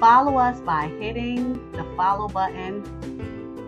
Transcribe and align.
Follow 0.00 0.36
us 0.36 0.60
by 0.60 0.88
hitting 1.00 1.72
the 1.72 1.82
follow 1.96 2.28
button 2.28 2.84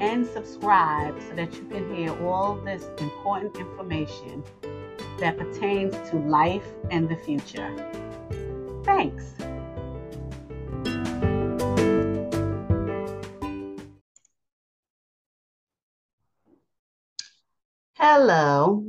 and 0.02 0.26
subscribe 0.26 1.18
so 1.22 1.34
that 1.34 1.54
you 1.54 1.64
can 1.68 1.94
hear 1.94 2.10
all 2.22 2.56
this 2.56 2.84
important 2.98 3.56
information 3.56 4.44
that 5.20 5.38
pertains 5.38 5.94
to 6.10 6.16
life 6.18 6.66
and 6.90 7.08
the 7.08 7.16
future. 7.16 7.74
Thanks. 8.84 9.24
Hello. 17.94 18.84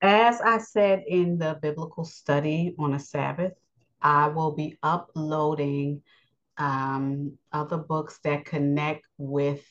As 0.00 0.40
I 0.40 0.58
said 0.58 1.02
in 1.08 1.36
the 1.38 1.58
biblical 1.60 2.04
study 2.04 2.76
on 2.78 2.94
a 2.94 3.00
Sabbath, 3.00 3.54
I 4.00 4.28
will 4.28 4.52
be 4.52 4.78
uploading 4.82 6.02
um, 6.56 7.38
other 7.52 7.78
books 7.78 8.18
that 8.24 8.44
connect 8.44 9.06
with 9.16 9.64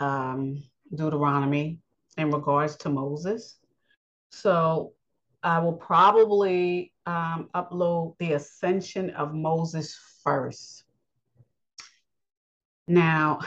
um, 0.00 0.62
Deuteronomy 0.94 1.78
in 2.16 2.30
regards 2.30 2.76
to 2.76 2.88
Moses. 2.88 3.58
So 4.30 4.92
I 5.42 5.58
will 5.58 5.74
probably 5.74 6.92
um, 7.06 7.48
upload 7.54 8.16
the 8.18 8.32
ascension 8.32 9.10
of 9.10 9.34
Moses 9.34 9.98
first. 10.22 10.84
Now, 12.86 13.40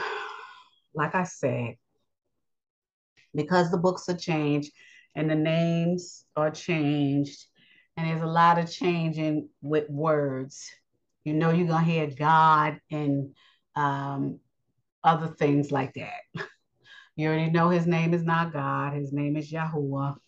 like 0.94 1.14
I 1.14 1.24
said, 1.24 1.76
because 3.34 3.70
the 3.70 3.78
books 3.78 4.08
are 4.08 4.16
changed 4.16 4.72
and 5.14 5.30
the 5.30 5.34
names 5.34 6.24
are 6.36 6.50
changed, 6.50 7.44
and 7.98 8.06
there's 8.06 8.22
a 8.22 8.26
lot 8.26 8.58
of 8.60 8.70
changing 8.70 9.48
with 9.60 9.90
words. 9.90 10.70
You 11.24 11.34
know, 11.34 11.50
you're 11.50 11.66
gonna 11.66 11.84
hear 11.84 12.06
God 12.06 12.80
and 12.92 13.34
um, 13.74 14.38
other 15.02 15.26
things 15.28 15.72
like 15.72 15.94
that. 15.94 16.20
You 17.16 17.26
already 17.26 17.50
know 17.50 17.68
his 17.68 17.84
name 17.84 18.14
is 18.14 18.22
not 18.22 18.52
God, 18.52 18.94
his 18.94 19.12
name 19.12 19.36
is 19.36 19.50
Yahuwah. 19.50 20.18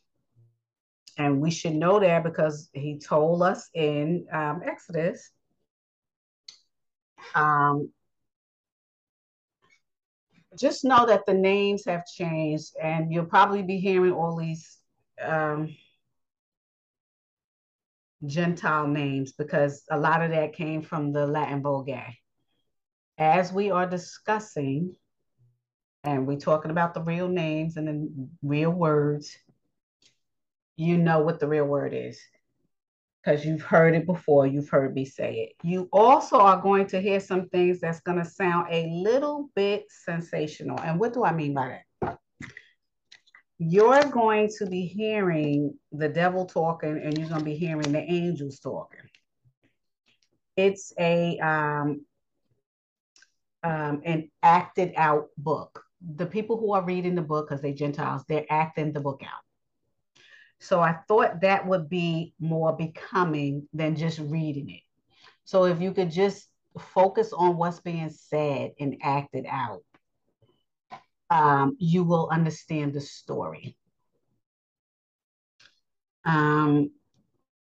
And 1.17 1.41
we 1.41 1.53
should 1.53 1.77
know 1.77 2.01
that 2.01 2.25
because 2.25 2.69
he 2.73 2.99
told 2.99 3.45
us 3.45 3.71
in 3.75 4.27
um, 4.33 4.63
Exodus. 4.67 5.31
Um, 7.37 7.93
just 10.59 10.85
know 10.85 11.07
that 11.07 11.27
the 11.27 11.35
names 11.35 11.85
have 11.85 12.05
changed, 12.07 12.73
and 12.83 13.13
you'll 13.13 13.25
probably 13.25 13.63
be 13.63 13.79
hearing 13.79 14.13
all 14.13 14.37
these 14.37 14.79
um, 15.23 15.73
Gentile 18.27 18.87
names 18.87 19.33
because 19.33 19.83
a 19.91 19.99
lot 19.99 20.23
of 20.23 20.31
that 20.31 20.53
came 20.53 20.83
from 20.83 21.13
the 21.13 21.27
Latin 21.27 21.63
Vulgate. 21.63 22.17
As 23.19 23.53
we 23.53 23.71
are 23.71 23.87
discussing, 23.87 24.95
and 26.05 26.27
we're 26.27 26.39
talking 26.39 26.71
about 26.71 26.95
the 26.95 27.03
real 27.03 27.29
names 27.29 27.77
and 27.77 27.89
the 27.89 28.29
real 28.43 28.71
words, 28.71 29.37
you 30.77 30.97
know 30.97 31.21
what 31.21 31.41
the 31.41 31.49
real 31.49 31.67
word 31.67 31.93
is 31.93 32.19
because 33.23 33.45
you've 33.45 33.63
heard 33.63 33.95
it 33.95 34.07
before, 34.07 34.47
you've 34.47 34.71
heard 34.71 34.95
me 34.95 35.05
say 35.05 35.51
it. 35.51 35.67
You 35.67 35.89
also 35.93 36.39
are 36.39 36.61
going 36.61 36.87
to 36.89 37.01
hear 37.01 37.21
some 37.21 37.49
things 37.49 37.81
that's 37.81 38.01
going 38.01 38.19
to 38.19 38.25
sound 38.25 38.69
a 38.71 38.87
little 38.87 39.51
bit 39.55 39.85
sensational. 39.91 40.81
And 40.81 40.99
what 40.99 41.13
do 41.13 41.25
I 41.25 41.33
mean 41.33 41.55
by 41.55 41.69
that? 41.69 41.83
You're 43.63 44.05
going 44.05 44.49
to 44.57 44.65
be 44.65 44.87
hearing 44.87 45.75
the 45.93 46.09
devil 46.09 46.47
talking 46.47 46.99
and 47.05 47.17
you're 47.19 47.29
going 47.29 47.41
to 47.41 47.45
be 47.45 47.57
hearing 47.57 47.93
the 47.93 48.01
angels 48.01 48.59
talking. 48.59 49.01
It's 50.57 50.95
a 50.99 51.39
um, 51.41 52.07
um, 53.63 54.01
an 54.07 54.31
acted 54.43 54.95
out 54.97 55.29
book. 55.37 55.85
The 56.17 56.25
people 56.25 56.57
who 56.57 56.73
are 56.73 56.83
reading 56.83 57.15
the 57.15 57.21
book, 57.21 57.51
because 57.51 57.61
they 57.61 57.75
Gentiles, 57.75 58.25
they're 58.27 58.47
acting 58.49 58.95
the 58.95 59.01
book 59.01 59.21
out. 59.23 59.43
So 60.61 60.81
I 60.81 60.97
thought 61.07 61.43
that 61.43 61.67
would 61.67 61.91
be 61.91 62.33
more 62.41 62.75
becoming 62.75 63.69
than 63.75 63.95
just 63.95 64.21
reading 64.21 64.71
it. 64.71 64.83
So 65.45 65.65
if 65.65 65.83
you 65.83 65.93
could 65.93 66.11
just 66.11 66.49
focus 66.79 67.35
on 67.35 67.59
what's 67.59 67.81
being 67.81 68.09
said 68.09 68.73
and 68.81 68.97
acted 69.03 69.45
out, 69.47 69.83
um, 71.31 71.77
you 71.79 72.05
will 72.05 72.29
understand 72.31 72.93
the 72.93 73.01
story. 73.01 73.77
Um, 76.25 76.91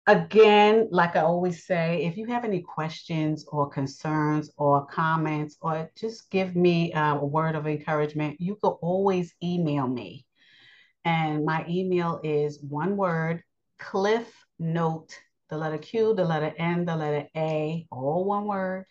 again, 0.05 0.89
like 0.91 1.15
I 1.15 1.21
always 1.21 1.65
say, 1.65 2.05
if 2.05 2.17
you 2.17 2.27
have 2.27 2.45
any 2.45 2.61
questions 2.61 3.45
or 3.47 3.69
concerns 3.69 4.51
or 4.57 4.85
comments, 4.85 5.57
or 5.61 5.89
just 5.97 6.29
give 6.29 6.55
me 6.55 6.93
uh, 6.93 7.15
a 7.15 7.25
word 7.25 7.55
of 7.55 7.65
encouragement, 7.65 8.39
you 8.39 8.55
can 8.61 8.71
always 8.81 9.33
email 9.41 9.87
me 9.87 10.25
and 11.05 11.45
my 11.45 11.63
email 11.69 12.19
is 12.23 12.59
one 12.61 12.97
word, 12.97 13.43
cliff 13.77 14.27
note, 14.57 15.15
the 15.49 15.57
letter 15.57 15.77
Q, 15.77 16.15
the 16.15 16.25
letter 16.25 16.51
N, 16.57 16.85
the 16.85 16.95
letter 16.95 17.27
A, 17.37 17.85
all 17.91 18.25
one 18.25 18.45
word, 18.45 18.85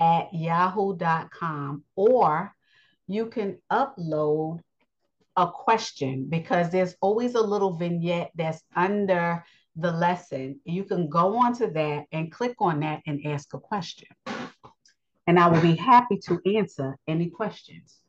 at 0.00 0.34
yahoo.com. 0.34 1.84
Or 1.94 2.52
you 3.12 3.26
can 3.26 3.58
upload 3.70 4.60
a 5.36 5.46
question 5.50 6.26
because 6.28 6.70
there's 6.70 6.94
always 7.00 7.34
a 7.34 7.40
little 7.40 7.72
vignette 7.72 8.30
that's 8.34 8.62
under 8.76 9.44
the 9.76 9.90
lesson. 9.92 10.60
You 10.64 10.84
can 10.84 11.08
go 11.08 11.38
onto 11.38 11.72
that 11.72 12.04
and 12.12 12.32
click 12.32 12.54
on 12.58 12.80
that 12.80 13.00
and 13.06 13.26
ask 13.26 13.52
a 13.54 13.58
question. 13.58 14.08
And 15.26 15.38
I 15.38 15.48
will 15.48 15.60
be 15.60 15.76
happy 15.76 16.18
to 16.26 16.40
answer 16.56 16.96
any 17.06 17.30
questions. 17.30 18.00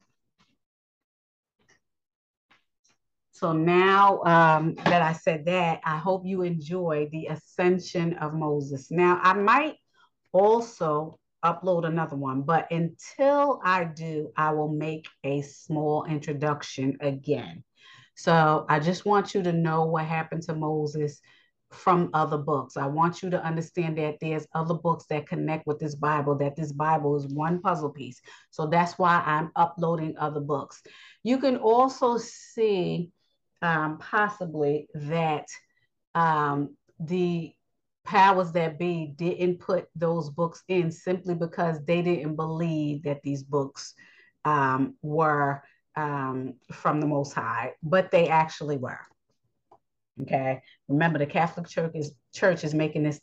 So 3.31 3.53
now 3.53 4.22
um, 4.23 4.75
that 4.85 5.01
I 5.01 5.13
said 5.13 5.45
that, 5.45 5.81
I 5.83 5.97
hope 5.97 6.25
you 6.25 6.44
enjoy 6.44 7.09
the 7.12 7.28
ascension 7.28 8.13
of 8.16 8.35
Moses. 8.35 8.91
Now, 8.91 9.19
I 9.23 9.33
might 9.33 9.78
also 10.31 11.18
upload 11.44 11.85
another 11.85 12.16
one, 12.16 12.41
but 12.44 12.72
until 12.72 13.59
I 13.63 13.85
do, 13.85 14.31
I 14.38 14.52
will 14.52 14.72
make 14.72 15.07
a 15.24 15.41
small 15.41 16.06
introduction 16.06 16.97
again. 17.02 17.63
So 18.16 18.66
I 18.69 18.79
just 18.79 19.06
want 19.06 19.34
you 19.34 19.44
to 19.44 19.53
know 19.53 19.85
what 19.85 20.06
happened 20.06 20.44
to 20.44 20.56
Moses 20.56 21.22
from 21.72 22.09
other 22.13 22.38
books. 22.38 22.78
I 22.78 22.85
want 22.85 23.24
you 23.24 23.30
to 23.30 23.44
understand 23.44 23.97
that 23.97 24.18
there's 24.19 24.46
other 24.53 24.74
books 24.74 25.06
that 25.09 25.28
connect 25.28 25.66
with 25.66 25.80
this 25.80 25.96
Bible, 25.96 26.35
that 26.35 26.56
this 26.56 26.72
Bible 26.72 27.16
is 27.16 27.28
one 27.28 27.62
puzzle 27.62 27.90
piece. 27.90 28.22
So 28.50 28.68
that's 28.68 29.00
why 29.00 29.24
I'm 29.25 29.51
uploading 29.56 30.16
other 30.18 30.41
books. 30.41 30.81
You 31.24 31.38
can 31.40 31.57
also 31.57 32.18
see 32.18 33.12
um, 33.62 34.00
possibly 34.00 34.88
that 34.94 35.46
um, 36.13 36.75
the 37.00 37.53
powers 38.03 38.51
that 38.53 38.80
be 38.80 39.13
didn't 39.15 39.59
put 39.59 39.88
those 39.95 40.30
books 40.30 40.63
in 40.68 40.92
simply 40.92 41.36
because 41.36 41.83
they 41.86 42.01
didn't 42.01 42.36
believe 42.36 43.03
that 43.03 43.21
these 43.24 43.44
books 43.44 43.94
um, 44.45 44.95
were 45.01 45.63
um, 45.95 46.56
from 46.71 47.00
the 47.00 47.07
Most 47.07 47.33
High, 47.33 47.74
but 47.83 48.12
they 48.12 48.27
actually 48.27 48.77
were. 48.77 49.00
Okay, 50.21 50.62
remember 50.88 51.19
the 51.19 51.25
Catholic 51.25 51.68
Church 51.68 51.92
is 51.95 52.13
Church 52.33 52.63
is 52.63 52.74
making 52.74 53.03
this 53.03 53.21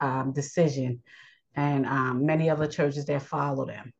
um, 0.00 0.32
decision, 0.32 1.02
and 1.54 1.86
um, 1.86 2.26
many 2.26 2.48
other 2.50 2.66
churches 2.66 3.06
that 3.06 3.22
follow 3.22 3.66
them. 3.66 3.92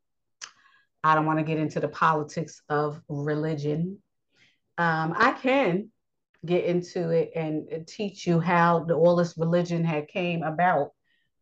I 1.03 1.15
don't 1.15 1.25
want 1.25 1.39
to 1.39 1.45
get 1.45 1.57
into 1.57 1.79
the 1.79 1.87
politics 1.87 2.61
of 2.69 3.01
religion 3.07 3.99
um, 4.77 5.13
I 5.15 5.33
can 5.33 5.91
get 6.45 6.65
into 6.65 7.09
it 7.09 7.31
and 7.35 7.87
teach 7.87 8.25
you 8.25 8.39
how 8.39 8.83
the, 8.85 8.93
all 8.95 9.15
this 9.15 9.37
religion 9.37 9.83
had 9.83 10.07
came 10.07 10.43
about, 10.43 10.91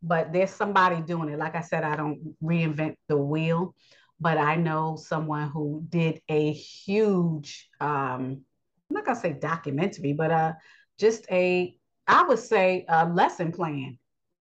but 0.04 0.34
there's 0.34 0.52
somebody 0.52 1.02
doing 1.02 1.30
it. 1.30 1.40
Like 1.40 1.56
I 1.56 1.62
said, 1.62 1.84
I 1.84 1.96
don't 1.96 2.36
reinvent 2.44 2.96
the 3.08 3.18
wheel, 3.18 3.76
but 4.20 4.38
I 4.38 4.56
know 4.56 4.98
someone 4.98 5.50
who 5.50 5.84
did 5.88 6.22
a 6.28 6.52
huge, 6.52 7.70
um, 7.80 8.42
I'm 8.90 8.96
not 8.96 9.06
gonna 9.06 9.20
say 9.20 9.34
documentary, 9.34 10.14
but 10.14 10.32
uh, 10.32 10.54
just 10.98 11.26
a, 11.32 11.76
I 12.08 12.24
would 12.24 12.40
say 12.40 12.86
a 12.90 13.08
lesson 13.08 13.52
plan 13.52 13.98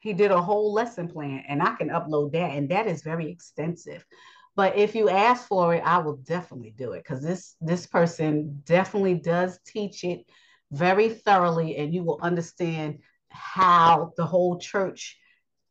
he 0.02 0.12
did 0.12 0.32
a 0.32 0.42
whole 0.42 0.72
lesson 0.72 1.06
plan, 1.06 1.44
and 1.46 1.62
I 1.62 1.76
can 1.76 1.88
upload 1.88 2.32
that, 2.32 2.50
and 2.50 2.68
that 2.70 2.88
is 2.88 3.02
very 3.02 3.30
extensive. 3.30 4.04
But 4.54 4.76
if 4.76 4.94
you 4.94 5.08
ask 5.08 5.48
for 5.48 5.74
it, 5.74 5.82
I 5.84 5.98
will 5.98 6.16
definitely 6.16 6.74
do 6.76 6.92
it 6.92 7.02
because 7.04 7.22
this 7.22 7.56
this 7.60 7.86
person 7.86 8.62
definitely 8.64 9.14
does 9.14 9.58
teach 9.66 10.04
it 10.04 10.26
very 10.70 11.08
thoroughly, 11.08 11.76
and 11.76 11.94
you 11.94 12.02
will 12.02 12.18
understand 12.22 12.98
how 13.28 14.12
the 14.16 14.26
whole 14.26 14.58
church 14.58 15.18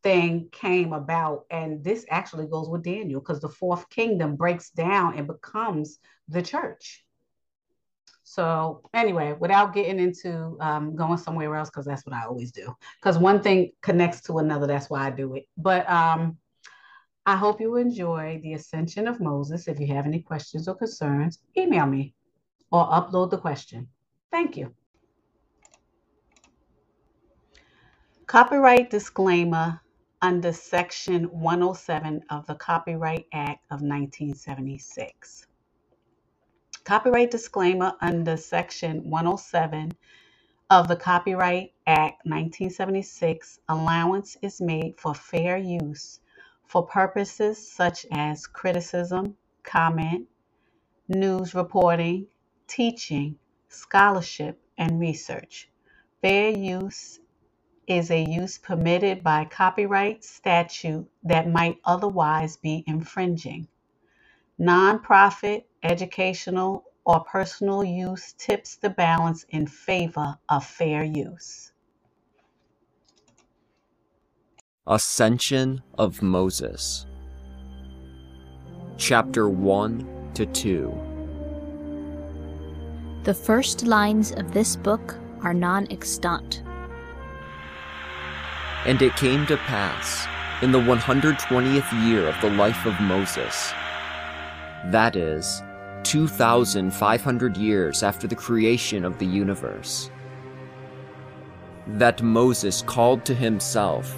thing 0.04 0.50
came 0.52 0.94
about. 0.94 1.46
And 1.52 1.84
this 1.84 2.06
actually 2.10 2.48
goes 2.48 2.70
with 2.70 2.84
Daniel 2.84 3.20
because 3.20 3.40
the 3.40 3.50
fourth 3.50 3.88
kingdom 3.90 4.36
breaks 4.36 4.72
down 4.72 5.18
and 5.18 5.28
becomes 5.28 6.00
the 6.28 6.42
church. 6.42 7.06
So 8.24 8.82
anyway, 8.94 9.36
without 9.40 9.74
getting 9.74 10.00
into 10.00 10.58
um, 10.62 10.96
going 10.96 11.18
somewhere 11.18 11.54
else, 11.56 11.70
because 11.70 11.86
that's 11.86 12.06
what 12.06 12.16
I 12.16 12.26
always 12.26 12.52
do. 12.52 12.74
Because 13.00 13.18
one 13.18 13.42
thing 13.42 13.72
connects 13.82 14.22
to 14.22 14.38
another, 14.38 14.68
that's 14.68 14.90
why 14.90 15.06
I 15.06 15.10
do 15.10 15.36
it. 15.36 15.48
But 15.58 15.90
um, 15.90 16.38
I 17.24 17.36
hope 17.36 17.62
you 17.62 17.76
enjoy 17.76 18.40
the 18.42 18.54
Ascension 18.54 19.08
of 19.08 19.20
Moses. 19.20 19.68
If 19.68 19.80
you 19.80 19.86
have 19.94 20.08
any 20.08 20.22
questions 20.22 20.68
or 20.68 20.74
concerns, 20.74 21.38
email 21.56 21.86
me 21.86 22.16
or 22.72 22.84
upload 22.88 23.30
the 23.30 23.38
question. 23.38 23.88
Thank 24.32 24.58
you. 24.58 24.74
Copyright 28.26 28.90
disclaimer 28.90 29.82
under 30.24 30.52
Section 30.52 31.26
107 31.26 32.24
of 32.32 32.48
the 32.48 32.56
Copyright 32.56 33.28
Act 33.34 33.66
of 33.66 33.82
1976. 33.82 35.46
Copyright 36.86 37.30
disclaimer 37.30 37.94
under 38.02 38.36
Section 38.36 39.08
107 39.08 39.92
of 40.72 40.88
the 40.88 40.96
Copyright 40.96 41.74
Act 41.86 42.26
1976 42.26 43.60
allowance 43.70 44.38
is 44.42 44.60
made 44.60 45.00
for 45.00 45.14
fair 45.14 45.58
use 45.58 46.21
for 46.72 46.88
purposes 46.88 47.70
such 47.70 48.06
as 48.14 48.48
criticism, 48.48 49.36
comment, 49.62 50.26
news 51.10 51.54
reporting, 51.54 52.26
teaching, 52.66 53.38
scholarship, 53.68 54.58
and 54.78 54.98
research. 54.98 55.70
Fair 56.22 56.50
use 56.50 57.20
is 57.88 58.10
a 58.10 58.24
use 58.24 58.58
permitted 58.58 59.22
by 59.22 59.44
copyright 59.44 60.24
statute 60.24 61.06
that 61.24 61.50
might 61.50 61.78
otherwise 61.84 62.56
be 62.56 62.86
infringing. 62.88 63.68
Nonprofit, 64.58 65.66
educational, 65.84 66.86
or 67.04 67.20
personal 67.26 67.84
use 67.84 68.32
tips 68.38 68.78
the 68.78 68.90
balance 68.90 69.44
in 69.50 69.68
favor 69.68 70.38
of 70.48 70.66
fair 70.66 71.04
use. 71.04 71.71
Ascension 74.88 75.80
of 76.00 76.24
Moses, 76.24 77.06
Chapter 78.98 79.48
1 79.48 80.32
to 80.34 80.48
2. 80.48 80.92
The 83.24 83.34
first 83.36 83.86
lines 83.86 84.32
of 84.32 84.52
this 84.52 84.76
book 84.76 85.20
are 85.44 85.54
non 85.54 85.86
extant. 85.92 86.64
And 88.88 89.00
it 89.04 89.16
came 89.18 89.46
to 89.46 89.58
pass, 89.58 90.26
in 90.64 90.72
the 90.72 90.82
120th 90.82 92.08
year 92.10 92.28
of 92.28 92.42
the 92.42 92.50
life 92.50 92.88
of 92.88 93.00
Moses, 93.02 93.72
that 94.88 95.16
is, 95.16 95.62
2,500 96.06 97.56
years 97.56 98.02
after 98.02 98.26
the 98.26 98.36
creation 98.36 99.06
of 99.06 99.20
the 99.20 99.28
universe. 99.28 100.10
That 101.86 102.24
Moses 102.24 102.82
called 102.82 103.26
to 103.26 103.36
himself 103.36 104.18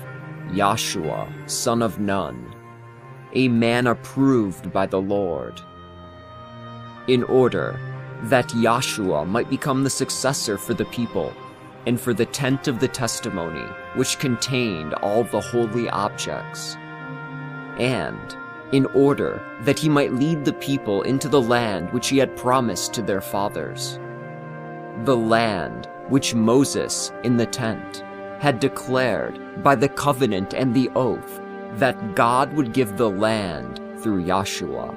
Joshua, 0.55 1.31
son 1.45 1.81
of 1.81 1.99
Nun, 1.99 2.53
a 3.33 3.47
man 3.47 3.87
approved 3.87 4.71
by 4.71 4.85
the 4.85 5.01
Lord, 5.01 5.61
in 7.07 7.23
order 7.23 7.79
that 8.23 8.49
Joshua 8.49 9.25
might 9.25 9.49
become 9.49 9.83
the 9.83 9.89
successor 9.89 10.57
for 10.57 10.73
the 10.73 10.85
people 10.85 11.33
and 11.85 11.99
for 11.99 12.13
the 12.13 12.25
tent 12.25 12.67
of 12.67 12.79
the 12.79 12.87
testimony, 12.87 13.65
which 13.95 14.19
contained 14.19 14.93
all 14.95 15.23
the 15.23 15.41
holy 15.41 15.89
objects, 15.89 16.75
and 17.77 18.37
in 18.71 18.85
order 18.87 19.41
that 19.61 19.77
he 19.77 19.89
might 19.89 20.13
lead 20.13 20.45
the 20.45 20.53
people 20.53 21.01
into 21.03 21.27
the 21.27 21.41
land 21.41 21.91
which 21.91 22.07
he 22.07 22.17
had 22.17 22.35
promised 22.37 22.93
to 22.93 23.01
their 23.01 23.21
fathers. 23.21 23.99
The 25.03 25.17
land 25.17 25.89
which 26.09 26.33
Moses, 26.33 27.11
in 27.23 27.37
the 27.37 27.45
tent, 27.45 28.03
had 28.43 28.59
declared 28.59 29.39
by 29.63 29.73
the 29.73 29.87
covenant 29.87 30.53
and 30.53 30.75
the 30.75 30.89
oath 30.95 31.39
that 31.75 32.13
God 32.13 32.51
would 32.55 32.73
give 32.73 32.97
the 32.97 33.09
land 33.09 33.79
through 34.01 34.27
Joshua. 34.27 34.93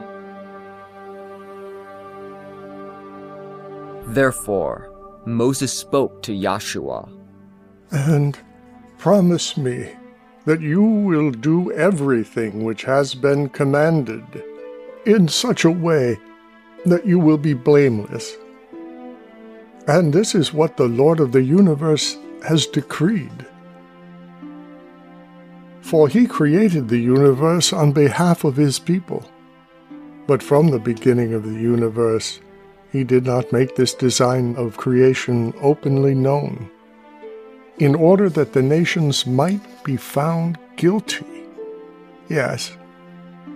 Therefore, 4.09 4.91
Moses 5.27 5.73
spoke 5.73 6.23
to 6.23 6.43
Joshua. 6.43 7.09
And 7.93 8.37
promise 8.99 9.57
me 9.57 9.95
that 10.45 10.61
you 10.61 10.83
will 10.83 11.31
do 11.31 11.71
everything 11.71 12.65
which 12.65 12.83
has 12.83 13.15
been 13.15 13.49
commanded 13.51 14.25
in 15.05 15.29
such 15.29 15.65
a 15.65 15.71
way 15.71 16.19
that 16.85 17.07
you 17.07 17.21
will 17.21 17.39
be 17.39 17.55
blameless. 17.55 18.37
And 19.87 20.13
this 20.13 20.35
is 20.35 20.53
what 20.53 20.77
the 20.77 20.89
Lord 20.89 21.21
of 21.21 21.31
the 21.31 21.45
universe 21.45 22.19
has 22.45 22.67
decreed. 22.67 23.47
For 25.81 26.09
he 26.09 26.27
created 26.27 26.89
the 26.89 26.99
universe 26.99 27.73
on 27.73 27.93
behalf 27.93 28.45
of 28.45 28.57
his 28.57 28.79
people. 28.79 29.25
But 30.27 30.43
from 30.43 30.69
the 30.69 30.81
beginning 30.81 31.35
of 31.35 31.45
the 31.45 31.61
universe, 31.61 32.41
he 32.91 33.05
did 33.05 33.25
not 33.25 33.53
make 33.53 33.77
this 33.77 33.95
design 33.95 34.57
of 34.57 34.77
creation 34.77 35.55
openly 35.61 36.15
known 36.15 36.71
in 37.79 37.95
order 37.95 38.29
that 38.31 38.53
the 38.53 38.63
nations 38.63 39.27
might 39.27 39.85
be 39.85 39.97
found 39.97 40.59
guilty. 40.77 41.27
Yes, 42.29 42.77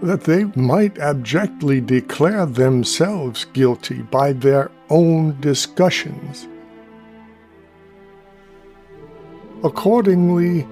that 0.02 0.24
they 0.24 0.44
might 0.44 0.98
abjectly 0.98 1.80
declare 1.80 2.46
themselves 2.46 3.44
guilty 3.46 4.02
by 4.02 4.32
their 4.32 4.70
own 4.88 5.40
discussions. 5.40 6.48
Accordingly, 9.62 10.66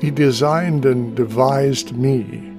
he 0.00 0.10
designed 0.10 0.84
and 0.84 1.16
devised 1.16 1.96
me, 1.96 2.52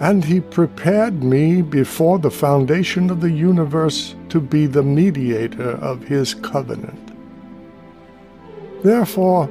and 0.00 0.24
he 0.24 0.40
prepared 0.40 1.22
me 1.22 1.62
before 1.62 2.18
the 2.18 2.30
foundation 2.30 3.08
of 3.08 3.20
the 3.20 3.30
universe 3.30 4.16
to 4.30 4.40
be 4.40 4.66
the 4.66 4.82
mediator 4.82 5.70
of 5.76 6.02
his 6.02 6.34
covenant. 6.34 7.12
Therefore, 8.82 9.48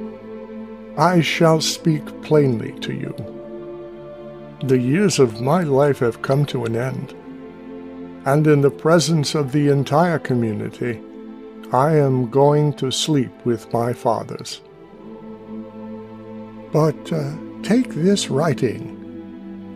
I 0.98 1.20
shall 1.20 1.60
speak 1.60 2.04
plainly 2.22 2.72
to 2.80 2.92
you. 2.92 3.14
The 4.64 4.78
years 4.78 5.18
of 5.18 5.40
my 5.40 5.62
life 5.62 6.00
have 6.00 6.22
come 6.22 6.44
to 6.46 6.64
an 6.64 6.76
end, 6.76 7.14
and 8.26 8.46
in 8.46 8.60
the 8.60 8.70
presence 8.70 9.34
of 9.34 9.52
the 9.52 9.68
entire 9.68 10.18
community, 10.18 11.00
I 11.72 11.96
am 11.96 12.30
going 12.30 12.74
to 12.74 12.90
sleep 12.90 13.32
with 13.44 13.72
my 13.72 13.92
fathers. 13.92 14.60
But 16.76 17.10
uh, 17.10 17.32
take 17.62 17.94
this 17.94 18.28
writing, 18.28 18.82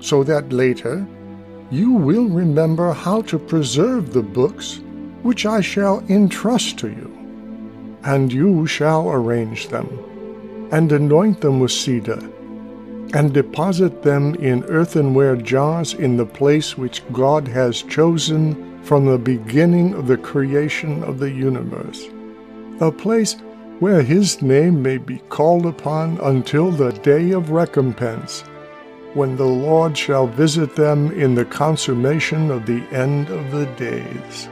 so 0.00 0.22
that 0.24 0.52
later 0.52 1.06
you 1.70 1.92
will 1.92 2.28
remember 2.28 2.92
how 2.92 3.22
to 3.22 3.38
preserve 3.38 4.12
the 4.12 4.22
books 4.22 4.80
which 5.22 5.46
I 5.46 5.62
shall 5.62 6.04
entrust 6.08 6.78
to 6.80 6.88
you 6.88 7.10
and 8.04 8.30
you 8.32 8.66
shall 8.66 9.10
arrange 9.10 9.68
them, 9.68 9.88
and 10.72 10.92
anoint 10.92 11.40
them 11.40 11.60
with 11.60 11.72
cedar, 11.72 12.20
and 13.14 13.32
deposit 13.32 14.02
them 14.02 14.34
in 14.36 14.64
earthenware 14.64 15.36
jars 15.36 15.94
in 15.94 16.16
the 16.16 16.26
place 16.26 16.76
which 16.78 17.02
God 17.12 17.48
has 17.48 17.82
chosen 17.82 18.82
from 18.84 19.06
the 19.06 19.18
beginning 19.18 19.94
of 19.94 20.06
the 20.06 20.16
creation 20.16 21.02
of 21.04 21.18
the 21.18 21.30
universe, 21.30 22.04
a 22.80 22.92
place 22.92 23.36
where 23.80 24.02
his 24.02 24.42
name 24.42 24.82
may 24.82 24.98
be 24.98 25.18
called 25.30 25.66
upon 25.66 26.18
until 26.18 26.70
the 26.70 26.92
day 26.92 27.32
of 27.32 27.50
recompense, 27.50 28.42
when 29.14 29.36
the 29.36 29.44
Lord 29.44 29.96
shall 29.96 30.26
visit 30.26 30.76
them 30.76 31.10
in 31.12 31.34
the 31.34 31.46
consummation 31.46 32.50
of 32.50 32.66
the 32.66 32.82
end 32.92 33.28
of 33.30 33.50
the 33.50 33.66
days. 33.76 34.48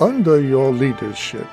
Under 0.00 0.40
your 0.40 0.72
leadership, 0.72 1.46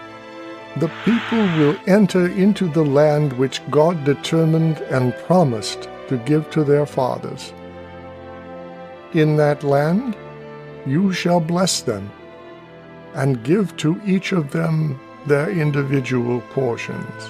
the 0.77 0.91
people 1.05 1.45
will 1.57 1.77
enter 1.85 2.27
into 2.27 2.67
the 2.67 2.83
land 2.83 3.31
which 3.33 3.61
God 3.69 4.03
determined 4.03 4.79
and 4.89 5.15
promised 5.27 5.87
to 6.09 6.17
give 6.25 6.49
to 6.49 6.63
their 6.63 6.87
fathers. 6.87 7.53
In 9.13 9.37
that 9.37 9.63
land 9.63 10.17
you 10.87 11.13
shall 11.13 11.39
bless 11.39 11.81
them, 11.81 12.09
and 13.13 13.43
give 13.43 13.75
to 13.77 13.99
each 14.05 14.31
of 14.31 14.51
them 14.51 14.99
their 15.25 15.49
individual 15.49 16.41
portions. 16.51 17.29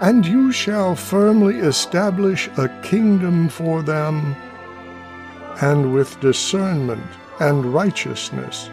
And 0.00 0.24
you 0.24 0.52
shall 0.52 0.94
firmly 0.94 1.56
establish 1.56 2.48
a 2.56 2.68
kingdom 2.82 3.48
for 3.48 3.82
them, 3.82 4.36
and 5.60 5.92
with 5.92 6.20
discernment 6.20 7.02
and 7.40 7.72
righteousness 7.72 8.70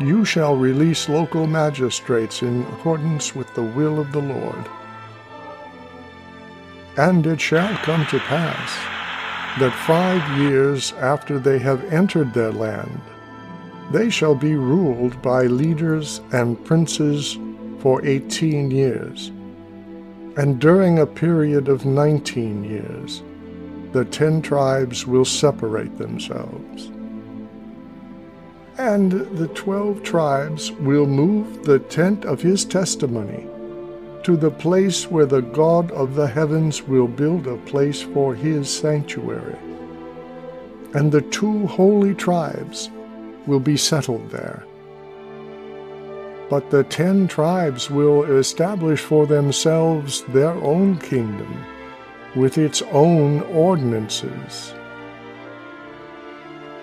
you 0.00 0.24
shall 0.24 0.56
release 0.56 1.08
local 1.08 1.46
magistrates 1.46 2.42
in 2.42 2.62
accordance 2.62 3.34
with 3.34 3.52
the 3.54 3.62
will 3.62 3.98
of 3.98 4.12
the 4.12 4.20
Lord. 4.20 4.64
And 6.96 7.26
it 7.26 7.40
shall 7.40 7.76
come 7.78 8.06
to 8.06 8.18
pass 8.20 8.70
that 9.58 9.72
five 9.86 10.38
years 10.38 10.92
after 10.94 11.38
they 11.38 11.58
have 11.58 11.92
entered 11.92 12.32
their 12.32 12.52
land, 12.52 13.00
they 13.90 14.10
shall 14.10 14.34
be 14.34 14.54
ruled 14.54 15.20
by 15.22 15.44
leaders 15.44 16.20
and 16.32 16.62
princes 16.64 17.38
for 17.78 18.04
eighteen 18.04 18.70
years. 18.70 19.30
And 20.36 20.60
during 20.60 20.98
a 20.98 21.06
period 21.06 21.68
of 21.68 21.86
nineteen 21.86 22.64
years, 22.64 23.22
the 23.92 24.04
ten 24.04 24.42
tribes 24.42 25.06
will 25.06 25.24
separate 25.24 25.96
themselves. 25.96 26.90
And 28.76 29.12
the 29.36 29.48
twelve 29.54 30.02
tribes 30.02 30.70
will 30.72 31.06
move 31.06 31.64
the 31.64 31.78
tent 31.78 32.24
of 32.24 32.42
his 32.42 32.64
testimony 32.64 33.46
to 34.22 34.36
the 34.36 34.50
place 34.50 35.10
where 35.10 35.26
the 35.26 35.40
God 35.40 35.90
of 35.92 36.14
the 36.14 36.26
heavens 36.26 36.82
will 36.82 37.08
build 37.08 37.46
a 37.46 37.56
place 37.56 38.02
for 38.02 38.34
his 38.34 38.68
sanctuary. 38.68 39.56
And 40.94 41.10
the 41.10 41.22
two 41.22 41.66
holy 41.66 42.14
tribes 42.14 42.90
will 43.48 43.58
be 43.58 43.76
settled 43.76 44.30
there. 44.30 44.64
But 46.48 46.70
the 46.70 46.84
ten 46.84 47.26
tribes 47.26 47.90
will 47.90 48.22
establish 48.24 49.00
for 49.00 49.26
themselves 49.26 50.22
their 50.28 50.52
own 50.52 50.98
kingdom 50.98 51.64
with 52.36 52.58
its 52.58 52.82
own 52.92 53.40
ordinances. 53.42 54.72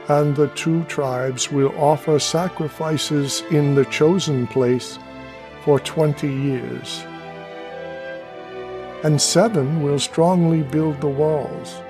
And 0.08 0.36
the 0.36 0.50
two 0.50 0.84
tribes 0.84 1.52
will 1.52 1.74
offer 1.80 2.20
sacrifices 2.20 3.42
in 3.50 3.74
the 3.74 3.86
chosen 3.86 4.46
place 4.46 5.00
for 5.64 5.80
twenty 5.80 6.32
years. 6.32 7.04
And 9.04 9.20
seven 9.20 9.82
will 9.82 10.00
strongly 10.00 10.62
build 10.62 11.02
the 11.02 11.08
walls, 11.08 11.82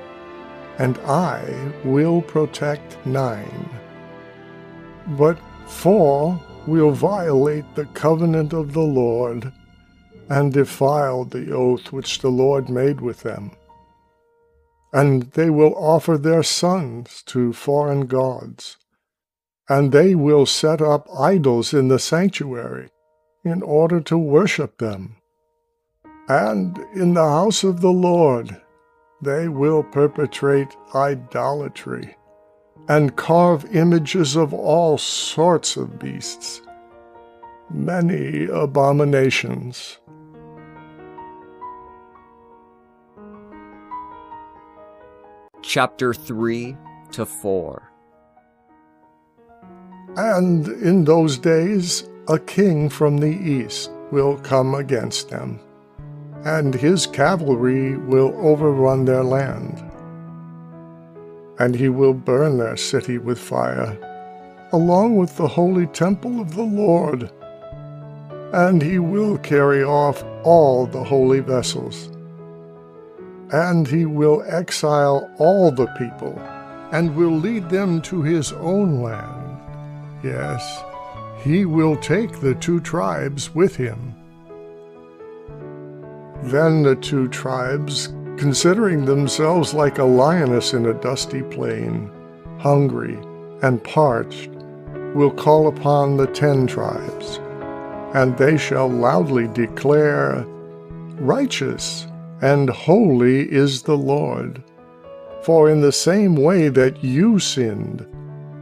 and 0.80 0.98
I 1.00 1.74
will 1.84 2.22
protect 2.22 3.06
nine. 3.06 3.70
But 5.08 5.38
four 5.68 6.40
will 6.66 6.92
violate 6.92 7.76
the 7.76 7.86
covenant 7.86 8.54
of 8.54 8.74
the 8.74 8.82
Lord 8.82 9.52
and 10.30 10.52
defile 10.52 11.26
the 11.26 11.52
oath 11.52 11.92
which 11.92 12.20
the 12.20 12.30
Lord 12.30 12.70
made 12.70 13.02
with 13.02 13.22
them. 13.22 13.52
And 14.92 15.24
they 15.34 15.50
will 15.50 15.76
offer 15.76 16.18
their 16.18 16.42
sons 16.42 17.22
to 17.28 17.54
foreign 17.54 18.08
gods, 18.08 18.78
and 19.70 19.92
they 19.92 20.16
will 20.16 20.46
set 20.46 20.82
up 20.82 21.08
idols 21.20 21.74
in 21.74 21.90
the 21.90 22.00
sanctuary 22.00 22.90
in 23.44 23.62
order 23.62 24.02
to 24.02 24.18
worship 24.18 24.78
them. 24.78 25.18
And 26.28 26.80
in 26.96 27.14
the 27.14 27.30
house 27.30 27.64
of 27.64 27.82
the 27.82 27.92
Lord 27.92 28.60
they 29.22 29.48
will 29.48 29.84
perpetrate 29.84 30.76
idolatry 30.94 32.16
and 32.88 33.16
carve 33.16 33.76
images 33.76 34.36
of 34.36 34.54
all 34.54 34.98
sorts 34.98 35.76
of 35.76 35.98
beasts, 35.98 36.62
many 37.72 38.46
abominations. 38.46 39.98
Chapter 45.64 46.14
3 46.14 46.78
to 47.12 47.26
4 47.26 47.92
And 50.16 50.68
in 50.68 51.04
those 51.06 51.38
days 51.40 52.08
a 52.28 52.38
king 52.40 52.88
from 52.88 53.18
the 53.18 53.28
east 53.28 53.92
will 54.12 54.38
come 54.38 54.76
against 54.76 55.30
them, 55.30 55.60
and 56.44 56.74
his 56.76 57.08
cavalry 57.08 57.98
will 57.98 58.34
overrun 58.38 59.06
their 59.06 59.24
land 59.24 59.85
and 61.60 61.76
he 61.76 61.90
will 61.90 62.14
burn 62.14 62.58
their 62.58 62.78
city 62.78 63.18
with 63.18 63.40
fire, 63.40 63.98
along 64.72 65.16
with 65.16 65.36
the 65.38 65.48
holy 65.48 65.88
temple 65.88 66.40
of 66.42 66.56
the 66.56 66.64
Lord. 66.64 67.32
And 68.54 68.82
he 68.82 69.00
will 69.00 69.38
carry 69.38 69.84
off 69.84 70.24
all 70.44 70.86
the 70.86 71.04
holy 71.04 71.40
vessels. 71.40 72.10
And 73.52 73.88
he 73.88 74.06
will 74.06 74.44
exile 74.48 75.30
all 75.38 75.72
the 75.72 75.88
people, 75.98 76.38
and 76.92 77.16
will 77.16 77.36
lead 77.36 77.70
them 77.70 78.02
to 78.04 78.22
his 78.22 78.52
own 78.54 79.02
land. 79.02 79.60
Yes, 80.24 80.84
he 81.44 81.66
will 81.66 81.96
take 81.98 82.40
the 82.40 82.56
two 82.56 82.80
tribes 82.80 83.54
with 83.54 83.76
him. 83.76 84.16
Then 86.44 86.84
the 86.84 86.96
two 86.96 87.28
tribes 87.30 88.10
considering 88.38 89.06
themselves 89.06 89.74
like 89.74 89.98
a 89.98 90.04
lioness 90.04 90.74
in 90.74 90.86
a 90.86 90.94
dusty 90.94 91.42
plain, 91.44 92.12
hungry 92.60 93.18
and 93.62 93.84
parched, 93.84 94.50
will 95.14 95.32
call 95.32 95.68
upon 95.68 96.18
the 96.18 96.28
ten 96.28 96.68
tribes, 96.68 97.40
and 98.14 98.38
they 98.38 98.58
shall 98.58 98.90
loudly 98.90 99.48
declare, 99.50 100.46
Righteous 101.18 102.08
and 102.42 102.70
holy 102.70 103.52
is 103.52 103.84
the 103.84 103.98
Lord. 103.98 104.62
For 105.44 105.70
in 105.70 105.80
the 105.80 105.92
same 105.92 106.36
way 106.36 106.68
that 106.70 107.04
you 107.04 107.40
sinned, 107.40 108.06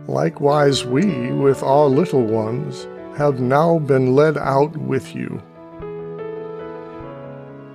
likewise 0.08 0.86
we, 0.86 1.32
with 1.32 1.64
our 1.64 1.88
little 1.88 2.26
ones, 2.26 2.88
have 3.18 3.40
now 3.40 3.80
been 3.80 4.16
led 4.16 4.38
out 4.38 4.76
with 4.78 5.16
you. 5.16 5.42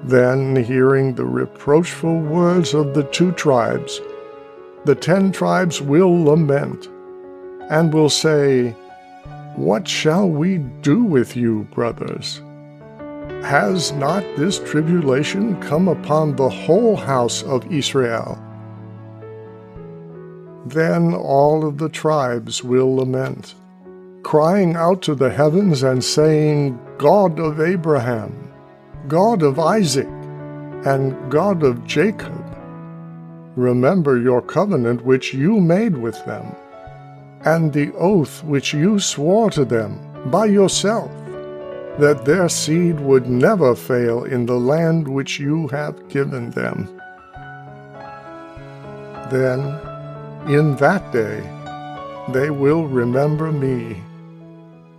Then, 0.04 0.56
hearing 0.56 1.14
the 1.14 1.24
reproachful 1.24 2.20
words 2.20 2.72
of 2.72 2.94
the 2.94 3.04
two 3.04 3.32
tribes, 3.32 4.00
the 4.84 4.94
ten 4.94 5.32
tribes 5.32 5.82
will 5.82 6.24
lament, 6.24 6.88
and 7.68 7.92
will 7.92 8.08
say, 8.08 8.70
What 9.56 9.88
shall 9.88 10.28
we 10.28 10.58
do 10.58 11.02
with 11.02 11.36
you, 11.36 11.64
brothers? 11.72 12.40
Has 13.42 13.92
not 13.92 14.22
this 14.36 14.58
tribulation 14.58 15.60
come 15.60 15.88
upon 15.88 16.36
the 16.36 16.48
whole 16.48 16.96
house 16.96 17.42
of 17.42 17.70
Israel? 17.70 18.42
Then 20.66 21.14
all 21.14 21.66
of 21.66 21.78
the 21.78 21.88
tribes 21.88 22.62
will 22.62 22.96
lament, 22.96 23.54
crying 24.22 24.76
out 24.76 25.02
to 25.02 25.14
the 25.14 25.30
heavens 25.30 25.82
and 25.82 26.04
saying, 26.04 26.78
God 26.98 27.38
of 27.38 27.60
Abraham, 27.60 28.47
God 29.06 29.42
of 29.42 29.58
Isaac, 29.58 30.08
and 30.84 31.30
God 31.30 31.62
of 31.62 31.86
Jacob. 31.86 32.44
Remember 33.56 34.18
your 34.18 34.42
covenant 34.42 35.04
which 35.04 35.34
you 35.34 35.60
made 35.60 35.96
with 35.96 36.24
them, 36.24 36.54
and 37.44 37.72
the 37.72 37.92
oath 37.94 38.42
which 38.44 38.74
you 38.74 38.98
swore 38.98 39.50
to 39.50 39.64
them 39.64 39.98
by 40.30 40.46
yourself, 40.46 41.10
that 41.98 42.24
their 42.24 42.48
seed 42.48 43.00
would 43.00 43.28
never 43.28 43.74
fail 43.74 44.24
in 44.24 44.46
the 44.46 44.58
land 44.58 45.06
which 45.08 45.38
you 45.40 45.68
have 45.68 46.08
given 46.08 46.50
them. 46.50 46.88
Then, 49.30 49.60
in 50.48 50.76
that 50.76 51.12
day, 51.12 51.40
they 52.32 52.50
will 52.50 52.86
remember 52.86 53.50
me, 53.50 54.02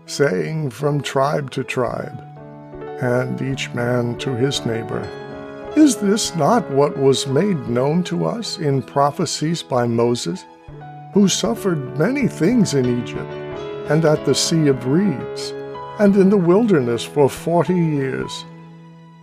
saying 0.06 0.72
from 0.72 1.02
tribe 1.02 1.52
to 1.52 1.64
tribe, 1.64 2.22
and 3.02 3.42
each 3.42 3.70
man 3.74 4.18
to 4.20 4.36
his 4.36 4.66
neighbor. 4.66 5.08
Is 5.76 5.98
this 5.98 6.36
not 6.36 6.70
what 6.72 6.98
was 6.98 7.28
made 7.28 7.70
known 7.70 8.04
to 8.06 8.26
us 8.26 8.58
in 8.58 8.82
prophecies 8.82 9.62
by 9.64 9.86
Moses, 9.86 10.44
who 11.14 11.28
suffered 11.28 11.98
many 11.98 12.28
things 12.28 12.74
in 12.74 13.02
Egypt, 13.02 13.32
and 13.90 14.04
at 14.06 14.26
the 14.26 14.36
Sea 14.36 14.68
of 14.68 14.88
Reeds, 14.88 15.52
and 16.00 16.16
in 16.16 16.30
the 16.30 16.38
wilderness 16.38 17.04
for 17.04 17.30
forty 17.30 17.76
years, 17.76 18.32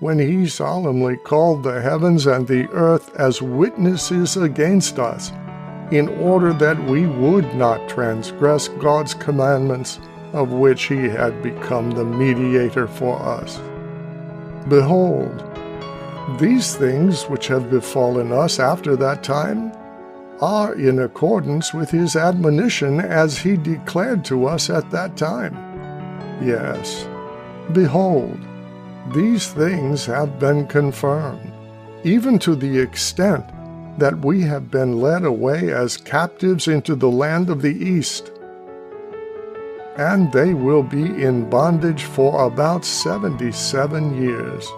when 0.01 0.19
he 0.19 0.47
solemnly 0.47 1.17
called 1.17 1.63
the 1.63 1.81
heavens 1.81 2.27
and 2.27 2.47
the 2.47 2.69
earth 2.71 3.15
as 3.17 3.41
witnesses 3.41 4.37
against 4.37 4.99
us, 4.99 5.33
in 5.91 6.09
order 6.21 6.53
that 6.53 6.83
we 6.85 7.07
would 7.07 7.55
not 7.55 7.89
transgress 7.89 8.69
God's 8.69 9.15
commandments? 9.15 10.01
Of 10.37 10.53
which 10.53 10.85
he 10.85 11.09
had 11.09 11.43
become 11.43 11.91
the 11.91 12.05
mediator 12.05 12.87
for 12.87 13.21
us. 13.21 13.59
Behold, 14.69 15.43
these 16.39 16.77
things 16.77 17.25
which 17.25 17.47
have 17.49 17.71
befallen 17.71 18.33
us 18.33 18.59
after 18.59 18.97
that 18.97 19.23
time 19.23 19.73
are 20.41 20.75
in 20.75 21.01
accordance 21.01 21.73
with 21.73 21.91
his 21.91 22.17
admonition 22.17 23.01
as 23.01 23.39
he 23.39 23.57
declared 23.57 24.25
to 24.27 24.47
us 24.47 24.71
at 24.71 24.91
that 24.91 25.17
time. 25.17 25.55
Yes, 26.43 27.07
Behold, 27.73 28.39
these 29.13 29.49
things 29.49 30.07
have 30.07 30.39
been 30.39 30.69
confirmed, 30.69 31.53
even 32.05 32.39
to 32.39 32.55
the 32.55 32.79
extent 32.79 33.45
that 33.99 34.25
we 34.25 34.43
have 34.43 34.71
been 34.71 35.01
led 35.01 35.25
away 35.25 35.73
as 35.73 35.97
captives 35.97 36.69
into 36.69 36.95
the 36.95 37.11
land 37.11 37.51
of 37.51 37.63
the 37.63 37.75
east. 37.75 38.31
And 39.99 40.31
they 40.31 40.53
will 40.53 40.83
be 40.83 41.23
in 41.23 41.49
bondage 41.49 42.05
for 42.05 42.45
about 42.45 42.85
seventy 42.85 43.51
seven 43.51 44.23
years. 44.23 44.71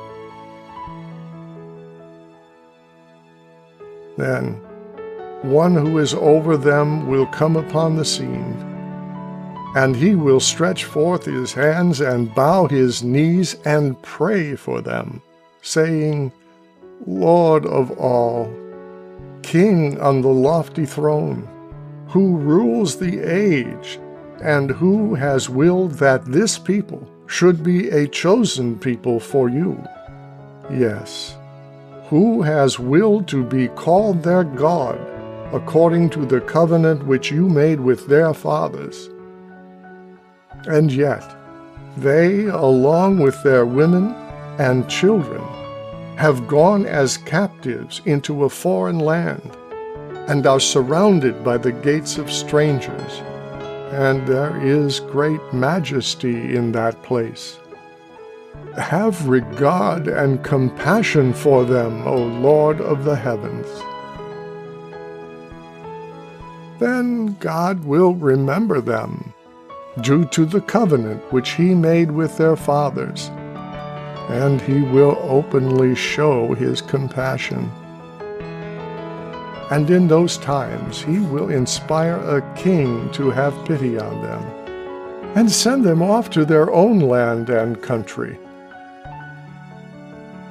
Then 4.16 4.60
one 5.42 5.74
who 5.74 5.98
is 5.98 6.14
over 6.14 6.56
them 6.56 7.08
will 7.08 7.26
come 7.26 7.56
upon 7.56 7.96
the 7.96 8.04
scene, 8.04 8.56
and 9.76 9.94
he 9.94 10.14
will 10.14 10.40
stretch 10.40 10.84
forth 10.84 11.24
his 11.24 11.52
hands 11.52 12.00
and 12.00 12.34
bow 12.34 12.66
his 12.66 13.02
knees 13.02 13.54
and 13.64 14.00
pray 14.02 14.56
for 14.56 14.80
them, 14.80 15.22
saying, 15.62 16.32
Lord 17.06 17.66
of 17.66 17.92
all, 17.98 18.52
King 19.42 20.00
on 20.00 20.22
the 20.22 20.28
lofty 20.28 20.84
throne, 20.84 21.48
who 22.08 22.36
rules 22.36 22.96
the 22.96 23.20
age, 23.20 24.00
and 24.42 24.70
who 24.70 25.14
has 25.14 25.48
willed 25.48 25.92
that 25.92 26.24
this 26.24 26.58
people 26.58 27.08
should 27.26 27.62
be 27.62 27.88
a 27.90 28.08
chosen 28.08 28.78
people 28.78 29.20
for 29.20 29.48
you. 29.48 29.82
Yes, 30.70 31.36
who 32.06 32.42
has 32.42 32.78
willed 32.78 33.28
to 33.28 33.44
be 33.44 33.68
called 33.68 34.22
their 34.22 34.44
God, 34.44 34.98
according 35.52 36.10
to 36.10 36.24
the 36.24 36.40
covenant 36.40 37.06
which 37.06 37.30
you 37.30 37.48
made 37.48 37.80
with 37.80 38.06
their 38.06 38.32
fathers. 38.34 39.10
And 40.66 40.92
yet, 40.92 41.24
they, 41.96 42.44
along 42.44 43.18
with 43.18 43.42
their 43.42 43.66
women 43.66 44.14
and 44.58 44.88
children, 44.88 45.42
have 46.16 46.48
gone 46.48 46.84
as 46.84 47.16
captives 47.16 48.02
into 48.04 48.44
a 48.44 48.48
foreign 48.48 48.98
land, 48.98 49.56
and 50.28 50.46
are 50.46 50.60
surrounded 50.60 51.44
by 51.44 51.56
the 51.56 51.72
gates 51.72 52.18
of 52.18 52.30
strangers, 52.30 53.22
and 53.90 54.26
there 54.26 54.56
is 54.64 55.00
great 55.00 55.40
majesty 55.52 56.54
in 56.56 56.72
that 56.72 57.02
place. 57.02 57.58
Have 58.76 59.28
regard 59.28 60.08
and 60.08 60.42
compassion 60.44 61.32
for 61.32 61.64
them, 61.64 62.06
O 62.06 62.16
Lord 62.16 62.80
of 62.80 63.04
the 63.04 63.16
heavens. 63.16 63.66
Then 66.78 67.36
God 67.40 67.84
will 67.84 68.14
remember 68.14 68.80
them, 68.80 69.34
due 70.00 70.24
to 70.26 70.44
the 70.44 70.60
covenant 70.60 71.32
which 71.32 71.50
he 71.50 71.74
made 71.74 72.10
with 72.10 72.36
their 72.36 72.56
fathers 72.56 73.30
and 74.28 74.60
he 74.60 74.82
will 74.82 75.16
openly 75.22 75.94
show 75.94 76.52
his 76.54 76.82
compassion. 76.82 77.70
And 79.70 79.90
in 79.90 80.08
those 80.08 80.38
times 80.38 81.02
he 81.02 81.18
will 81.18 81.50
inspire 81.50 82.16
a 82.16 82.54
king 82.54 83.10
to 83.12 83.30
have 83.30 83.66
pity 83.66 83.98
on 83.98 84.22
them, 84.22 84.42
and 85.36 85.50
send 85.50 85.84
them 85.84 86.02
off 86.02 86.30
to 86.30 86.44
their 86.44 86.70
own 86.72 87.00
land 87.00 87.50
and 87.50 87.82
country. 87.82 88.38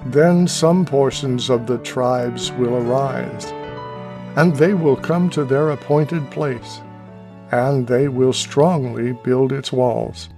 Then 0.06 0.48
some 0.48 0.86
portions 0.86 1.50
of 1.50 1.66
the 1.66 1.80
tribes 1.80 2.52
will 2.52 2.76
arise, 2.76 3.46
and 4.36 4.56
they 4.56 4.74
will 4.74 4.96
come 4.96 5.30
to 5.32 5.44
their 5.44 5.72
appointed 5.72 6.30
place, 6.30 6.82
and 7.52 7.88
they 7.88 8.08
will 8.08 8.34
strongly 8.34 9.14
build 9.14 9.52
its 9.52 9.72
walls 9.72 10.30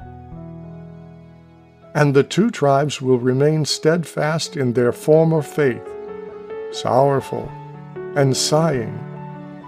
and 1.95 2.13
the 2.13 2.23
two 2.23 2.49
tribes 2.49 3.01
will 3.01 3.17
remain 3.17 3.65
steadfast 3.65 4.55
in 4.55 4.73
their 4.73 4.91
former 4.91 5.41
faith, 5.41 5.87
sorrowful 6.71 7.51
and 8.15 8.35
sighing, 8.35 8.97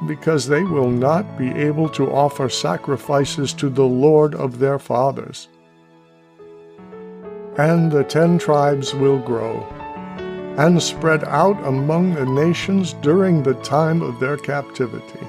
because 0.08 0.47
they 0.47 0.63
will 0.63 0.89
not 0.89 1.38
be 1.38 1.49
able 1.51 1.88
to 1.89 2.12
offer 2.12 2.49
sacrifices 2.49 3.54
to 3.54 3.69
the 3.69 3.86
Lord 3.86 4.34
of 4.36 4.60
their 4.60 4.80
fathers. 4.80 5.47
And 7.58 7.91
the 7.91 8.04
ten 8.04 8.39
tribes 8.39 8.93
will 8.93 9.19
grow, 9.19 9.62
and 10.58 10.82
spread 10.82 11.23
out 11.25 11.62
among 11.65 12.15
the 12.15 12.25
nations 12.25 12.93
during 13.01 13.43
the 13.43 13.56
time 13.56 14.01
of 14.01 14.19
their 14.19 14.38
captivity. 14.38 15.27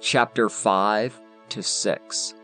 Chapter 0.00 0.48
5 0.48 1.20
to 1.50 1.62
6. 1.62 2.34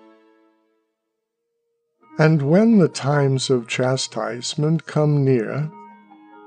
And 2.18 2.42
when 2.42 2.78
the 2.78 2.88
times 2.88 3.50
of 3.50 3.68
chastisement 3.68 4.86
come 4.86 5.24
near, 5.24 5.70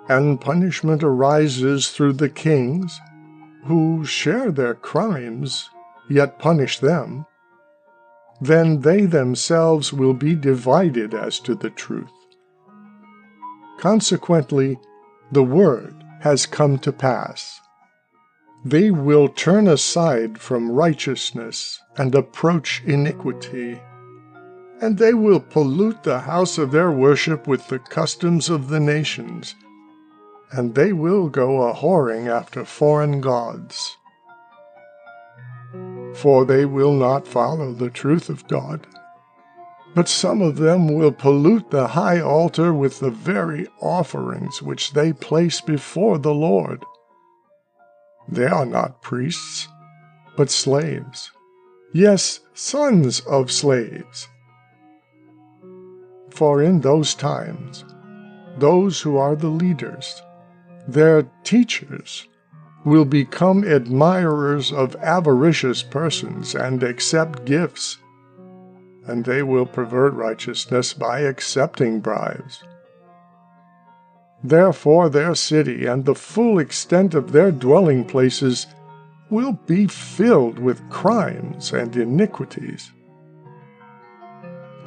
and 0.07 0.41
punishment 0.41 1.03
arises 1.03 1.91
through 1.91 2.13
the 2.13 2.29
kings, 2.29 2.99
who 3.65 4.03
share 4.05 4.51
their 4.51 4.73
crimes, 4.73 5.69
yet 6.09 6.39
punish 6.39 6.79
them, 6.79 7.25
then 8.41 8.81
they 8.81 9.05
themselves 9.05 9.93
will 9.93 10.13
be 10.13 10.33
divided 10.33 11.13
as 11.13 11.39
to 11.41 11.53
the 11.53 11.69
truth. 11.69 12.09
Consequently, 13.77 14.79
the 15.31 15.43
word 15.43 16.03
has 16.21 16.45
come 16.45 16.79
to 16.79 16.91
pass 16.91 17.59
they 18.65 18.91
will 18.91 19.29
turn 19.29 19.67
aside 19.67 20.37
from 20.37 20.71
righteousness 20.71 21.79
and 21.97 22.13
approach 22.13 22.83
iniquity. 22.85 23.79
And 24.81 24.97
they 24.97 25.13
will 25.13 25.39
pollute 25.39 26.03
the 26.03 26.19
house 26.19 26.57
of 26.57 26.71
their 26.71 26.91
worship 26.91 27.47
with 27.47 27.67
the 27.67 27.79
customs 27.79 28.49
of 28.49 28.69
the 28.69 28.79
nations, 28.79 29.55
and 30.51 30.73
they 30.73 30.93
will 30.93 31.27
go 31.27 31.63
a 31.63 31.73
whoring 31.73 32.27
after 32.27 32.63
foreign 32.63 33.19
gods. 33.19 33.97
For 36.15 36.45
they 36.45 36.65
will 36.65 36.93
not 36.93 37.27
follow 37.27 37.73
the 37.73 37.89
truth 37.89 38.29
of 38.29 38.47
God, 38.47 38.87
but 39.95 40.07
some 40.07 40.41
of 40.41 40.57
them 40.57 40.87
will 40.87 41.11
pollute 41.11 41.71
the 41.71 41.87
high 41.87 42.21
altar 42.21 42.73
with 42.73 42.99
the 42.99 43.11
very 43.11 43.67
offerings 43.81 44.61
which 44.61 44.93
they 44.93 45.11
place 45.13 45.61
before 45.61 46.17
the 46.17 46.33
Lord 46.33 46.83
they 48.31 48.45
are 48.45 48.65
not 48.65 49.01
priests, 49.01 49.67
but 50.37 50.51
slaves. 50.51 51.31
Yes, 51.93 52.41
sons 52.53 53.21
of 53.21 53.51
slaves. 53.51 54.28
For 56.39 56.63
in 56.63 56.79
those 56.79 57.15
times, 57.15 57.83
those 58.57 59.01
who 59.01 59.17
are 59.17 59.35
the 59.35 59.49
leaders, 59.49 60.21
their 60.87 61.23
teachers, 61.43 62.29
will 62.85 63.03
become 63.03 63.65
admirers 63.65 64.71
of 64.71 64.95
avaricious 65.01 65.83
persons 65.83 66.55
and 66.55 66.81
accept 66.81 67.43
gifts, 67.43 67.97
and 69.05 69.25
they 69.25 69.43
will 69.43 69.65
pervert 69.65 70.13
righteousness 70.13 70.93
by 70.93 71.19
accepting 71.19 71.99
bribes. 71.99 72.63
Therefore, 74.41 75.09
their 75.09 75.35
city 75.35 75.87
and 75.87 76.05
the 76.05 76.15
full 76.15 76.57
extent 76.57 77.15
of 77.15 77.33
their 77.33 77.51
dwelling 77.51 78.05
places 78.05 78.65
will 79.29 79.59
be 79.67 79.87
filled 79.87 80.57
with 80.57 80.89
crimes 80.89 81.73
and 81.73 81.93
iniquities. 81.97 82.93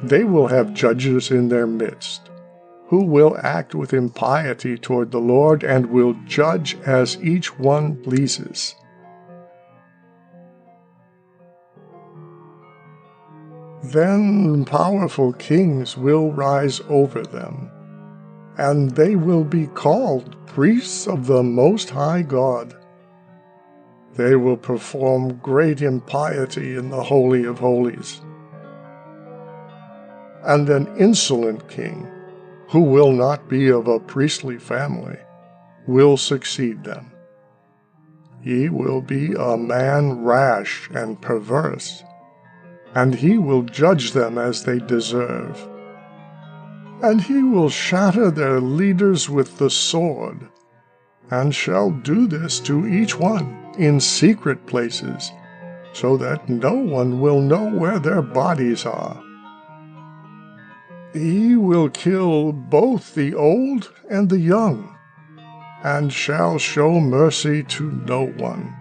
They 0.03 0.23
will 0.23 0.47
have 0.47 0.73
judges 0.73 1.31
in 1.31 1.49
their 1.49 1.65
midst, 1.65 2.29
who 2.87 3.03
will 3.03 3.37
act 3.41 3.73
with 3.73 3.93
impiety 3.93 4.77
toward 4.77 5.11
the 5.11 5.19
Lord 5.19 5.63
and 5.63 5.87
will 5.87 6.15
judge 6.25 6.77
as 6.85 7.17
each 7.23 7.57
one 7.57 7.95
pleases. 8.03 8.75
Then 13.83 14.65
powerful 14.65 15.33
kings 15.33 15.97
will 15.97 16.31
rise 16.31 16.81
over 16.89 17.23
them 17.23 17.69
and 18.57 18.91
they 18.91 19.15
will 19.15 19.43
be 19.43 19.67
called 19.67 20.35
priests 20.45 21.07
of 21.07 21.27
the 21.27 21.43
Most 21.43 21.89
High 21.89 22.21
God. 22.21 22.75
They 24.15 24.35
will 24.35 24.57
perform 24.57 25.37
great 25.37 25.81
impiety 25.81 26.75
in 26.75 26.89
the 26.89 27.03
Holy 27.03 27.45
of 27.45 27.59
Holies. 27.59 28.21
And 30.43 30.69
an 30.69 30.87
insolent 30.97 31.67
king, 31.69 32.07
who 32.69 32.81
will 32.81 33.11
not 33.11 33.49
be 33.49 33.69
of 33.69 33.87
a 33.87 33.99
priestly 33.99 34.57
family, 34.57 35.17
will 35.87 36.17
succeed 36.17 36.83
them. 36.83 37.11
He 38.41 38.69
will 38.69 39.01
be 39.01 39.33
a 39.33 39.57
man 39.57 40.23
rash 40.23 40.89
and 40.93 41.21
perverse, 41.21 42.03
and 42.93 43.15
he 43.15 43.37
will 43.37 43.63
judge 43.63 44.11
them 44.11 44.37
as 44.37 44.63
they 44.63 44.79
deserve 44.79 45.67
and 47.03 47.21
he 47.21 47.43
will 47.43 47.69
shatter 47.69 48.31
their 48.31 48.61
leaders 48.61 49.29
with 49.29 49.57
the 49.57 49.69
sword, 49.69 50.47
and 51.29 51.53
shall 51.53 51.91
do 51.91 52.25
this 52.27 52.61
to 52.61 52.87
each 52.87 53.19
one 53.19 53.73
in 53.77 53.99
secret 53.99 54.65
places, 54.65 55.29
so 55.91 56.15
that 56.15 56.47
no 56.47 56.73
one 56.73 57.19
will 57.19 57.41
know 57.41 57.69
where 57.69 57.99
their 57.99 58.21
bodies 58.21 58.85
are. 58.85 59.21
He 61.13 61.55
will 61.55 61.89
kill 61.89 62.51
both 62.51 63.13
the 63.13 63.35
old 63.35 63.93
and 64.09 64.29
the 64.29 64.39
young, 64.39 64.97
and 65.83 66.11
shall 66.11 66.57
show 66.57 66.99
mercy 66.99 67.61
to 67.63 67.91
no 68.07 68.25
one. 68.25 68.73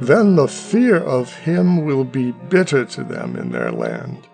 Then 0.00 0.36
the 0.36 0.46
fear 0.46 0.96
of 0.98 1.34
him 1.34 1.84
will 1.84 2.04
be 2.04 2.30
bitter 2.48 2.84
to 2.84 3.02
them 3.02 3.34
in 3.34 3.50
their 3.50 3.72
land. 3.72 4.28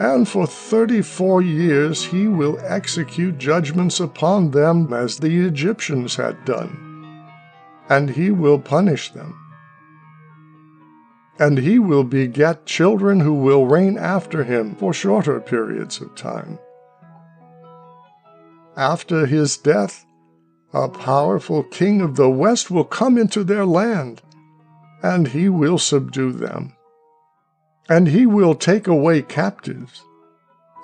And 0.00 0.28
for 0.28 0.48
thirty 0.48 1.00
four 1.00 1.40
years 1.40 2.04
he 2.04 2.26
will 2.26 2.58
execute 2.64 3.38
judgments 3.38 4.00
upon 4.00 4.50
them 4.50 4.92
as 4.92 5.18
the 5.18 5.46
Egyptians 5.46 6.16
had 6.16 6.44
done, 6.44 6.76
and 7.88 8.10
he 8.10 8.32
will 8.32 8.58
punish 8.58 9.12
them. 9.12 9.38
And 11.38 11.58
he 11.58 11.78
will 11.78 12.04
beget 12.04 12.66
children 12.66 13.20
who 13.20 13.34
will 13.34 13.66
reign 13.66 13.96
after 13.98 14.44
him 14.44 14.74
for 14.76 14.92
shorter 14.92 15.40
periods 15.40 16.00
of 16.00 16.14
time. 16.14 16.58
After 18.76 19.26
his 19.26 19.56
death, 19.56 20.04
a 20.72 20.88
powerful 20.88 21.62
king 21.62 22.00
of 22.00 22.16
the 22.16 22.30
west 22.30 22.70
will 22.70 22.84
come 22.84 23.18
into 23.18 23.44
their 23.44 23.66
land 23.66 24.22
and 25.02 25.28
he 25.28 25.48
will 25.48 25.78
subdue 25.78 26.32
them. 26.32 26.74
And 27.88 28.08
he 28.08 28.24
will 28.24 28.54
take 28.54 28.86
away 28.86 29.22
captives, 29.22 30.02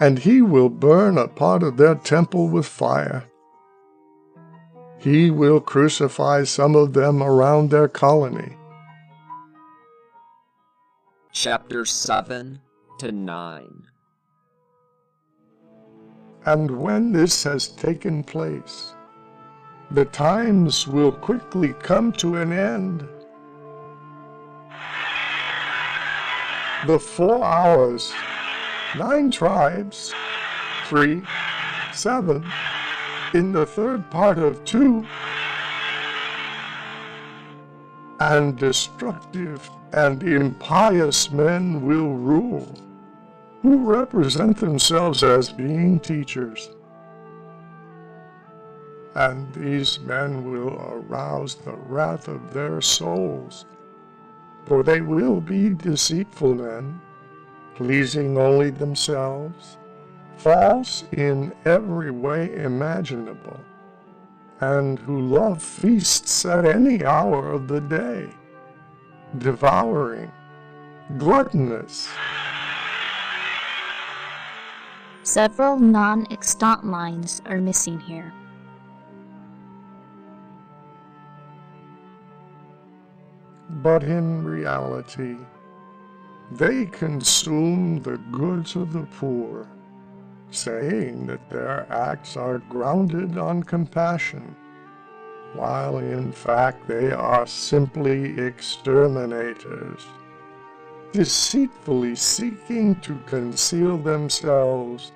and 0.01 0.19
he 0.19 0.43
will 0.43 0.69
burn 0.69 1.17
a 1.17 1.29
part 1.29 1.63
of 1.63 1.77
their 1.77 1.95
temple 1.95 2.49
with 2.49 2.67
fire. 2.67 3.25
He 4.99 5.31
will 5.31 5.61
crucify 5.61 6.45
some 6.45 6.75
of 6.75 6.93
them 6.93 7.23
around 7.23 7.71
their 7.71 7.87
colony. 7.87 8.58
Chapter 11.41 11.85
7 11.85 12.59
to 12.99 13.13
9 13.13 13.87
And 16.47 16.69
when 16.69 17.13
this 17.13 17.45
has 17.45 17.69
taken 17.69 18.25
place, 18.25 18.95
the 19.93 20.07
times 20.07 20.89
will 20.89 21.13
quickly 21.13 21.75
come 21.75 22.11
to 22.15 22.39
an 22.39 22.53
end. 22.53 23.09
The 26.89 26.99
four 26.99 27.45
hours, 27.45 28.13
nine 28.97 29.31
tribes, 29.31 30.13
three, 30.87 31.23
seven, 31.93 32.45
in 33.33 33.53
the 33.53 33.65
third 33.65 34.11
part 34.11 34.41
of 34.41 34.65
two, 34.65 35.07
and 38.19 38.59
destructive 38.59 39.71
and 39.93 40.23
impious 40.23 41.31
men 41.31 41.85
will 41.87 42.15
rule, 42.15 42.75
who 43.63 43.79
represent 43.79 44.57
themselves 44.59 45.23
as 45.23 45.51
being 45.51 46.01
teachers. 46.01 46.71
And 49.15 49.53
these 49.55 49.99
men 50.01 50.51
will 50.51 50.75
arouse 50.93 51.55
the 51.57 51.75
wrath 51.75 52.29
of 52.29 52.53
their 52.53 52.81
souls 52.81 53.65
for 54.69 54.83
they 54.83 55.01
will 55.01 55.41
be 55.41 55.71
deceitful 55.71 56.55
men, 56.55 57.01
pleasing 57.75 58.37
only 58.37 58.69
themselves, 58.69 59.79
false 60.37 61.05
in 61.13 61.53
every 61.65 62.11
way 62.11 62.55
imaginable, 62.55 63.59
and 64.61 64.99
who 64.99 65.21
love 65.21 65.63
feasts 65.63 66.45
at 66.45 66.67
any 66.67 67.03
hour 67.03 67.51
of 67.51 67.67
the 67.67 67.81
day, 67.81 68.29
devouring, 69.37 70.33
gluttonous. 71.19 72.09
Several 75.23 75.79
non 75.79 76.27
extant 76.31 76.87
lines 76.87 77.43
are 77.45 77.61
missing 77.61 78.01
here. 78.01 78.33
but 83.83 84.03
in 84.03 84.45
reality, 84.45 85.37
they 86.53 86.87
consume 86.87 88.01
the 88.03 88.17
goods 88.33 88.75
of 88.75 88.93
the 88.93 89.07
poor, 89.19 89.69
saying 90.51 91.27
that 91.27 91.51
their 91.51 91.87
acts 91.93 92.37
are 92.37 92.59
grounded 92.71 93.37
on 93.37 93.63
compassion, 93.63 94.57
while 95.55 95.99
in 95.99 96.33
fact 96.33 96.87
they 96.87 97.11
are 97.11 97.47
simply 97.47 98.39
exterminators, 98.39 100.07
deceitfully 101.13 102.15
seeking 102.15 102.95
to 103.01 103.19
conceal 103.27 103.97
themselves 103.99 105.13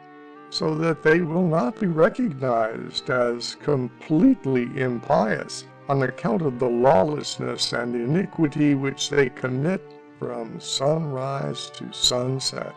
so 0.51 0.75
that 0.75 1.03
they 1.03 1.21
will 1.21 1.47
not 1.47 1.79
be 1.81 1.87
recognized 1.87 3.09
as 3.09 3.55
completely 3.57 4.69
impious 4.79 5.65
on 5.89 6.03
account 6.03 6.43
of 6.43 6.59
the 6.59 6.69
lawlessness 6.69 7.73
and 7.73 7.95
iniquity 7.95 8.75
which 8.75 9.11
they 9.11 9.29
commit 9.29 9.83
from 10.19 10.61
sunrise 10.61 11.71
to 11.71 11.93
sunset, 11.93 12.75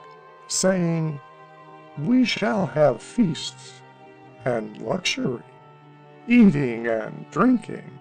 saying, 0.48 1.20
We 2.00 2.26
shall 2.26 2.66
have 2.66 3.02
feasts 3.02 3.82
and 4.46 4.82
luxury, 4.82 5.44
eating 6.28 6.88
and 6.88 7.26
drinking, 7.32 8.00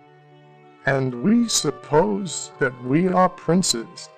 and 0.86 1.22
we 1.22 1.48
suppose 1.48 2.52
that 2.58 2.84
we 2.84 3.08
are 3.08 3.28
princes. 3.28 4.08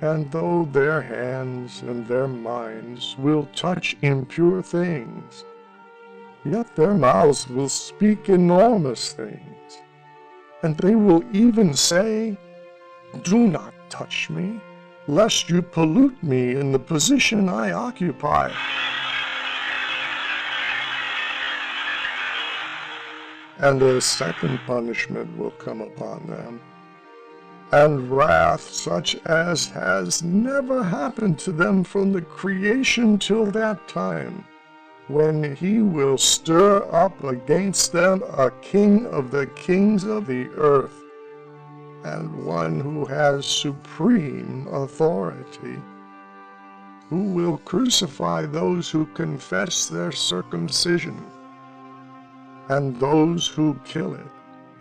And 0.00 0.30
though 0.30 0.68
their 0.72 1.00
hands 1.00 1.82
and 1.82 2.06
their 2.06 2.28
minds 2.28 3.16
will 3.18 3.46
touch 3.54 3.96
impure 4.02 4.62
things, 4.62 5.44
Yet 6.50 6.76
their 6.76 6.94
mouths 6.94 7.48
will 7.48 7.68
speak 7.68 8.28
enormous 8.28 9.12
things, 9.12 9.82
and 10.62 10.76
they 10.76 10.94
will 10.94 11.24
even 11.32 11.74
say, 11.74 12.36
Do 13.24 13.48
not 13.48 13.74
touch 13.88 14.30
me, 14.30 14.60
lest 15.08 15.50
you 15.50 15.60
pollute 15.60 16.22
me 16.22 16.54
in 16.54 16.70
the 16.70 16.78
position 16.78 17.48
I 17.48 17.72
occupy. 17.72 18.52
And 23.58 23.80
a 23.82 24.00
second 24.00 24.60
punishment 24.66 25.36
will 25.38 25.52
come 25.52 25.80
upon 25.80 26.26
them, 26.26 26.60
and 27.72 28.10
wrath 28.10 28.60
such 28.60 29.16
as 29.24 29.66
has 29.66 30.22
never 30.22 30.82
happened 30.82 31.38
to 31.40 31.52
them 31.52 31.82
from 31.82 32.12
the 32.12 32.22
creation 32.22 33.18
till 33.18 33.46
that 33.46 33.88
time 33.88 34.44
when 35.08 35.54
he 35.54 35.80
will 35.80 36.18
stir 36.18 36.82
up 36.92 37.22
against 37.22 37.92
them 37.92 38.22
a 38.36 38.50
king 38.60 39.06
of 39.06 39.30
the 39.30 39.46
kings 39.48 40.02
of 40.04 40.26
the 40.26 40.48
earth, 40.56 41.04
and 42.04 42.44
one 42.44 42.80
who 42.80 43.04
has 43.04 43.46
supreme 43.46 44.66
authority, 44.72 45.80
who 47.08 47.22
will 47.22 47.58
crucify 47.58 48.44
those 48.46 48.90
who 48.90 49.06
confess 49.06 49.86
their 49.86 50.10
circumcision, 50.10 51.24
and 52.68 52.98
those 52.98 53.46
who 53.46 53.78
kill 53.84 54.14
it. 54.14 54.26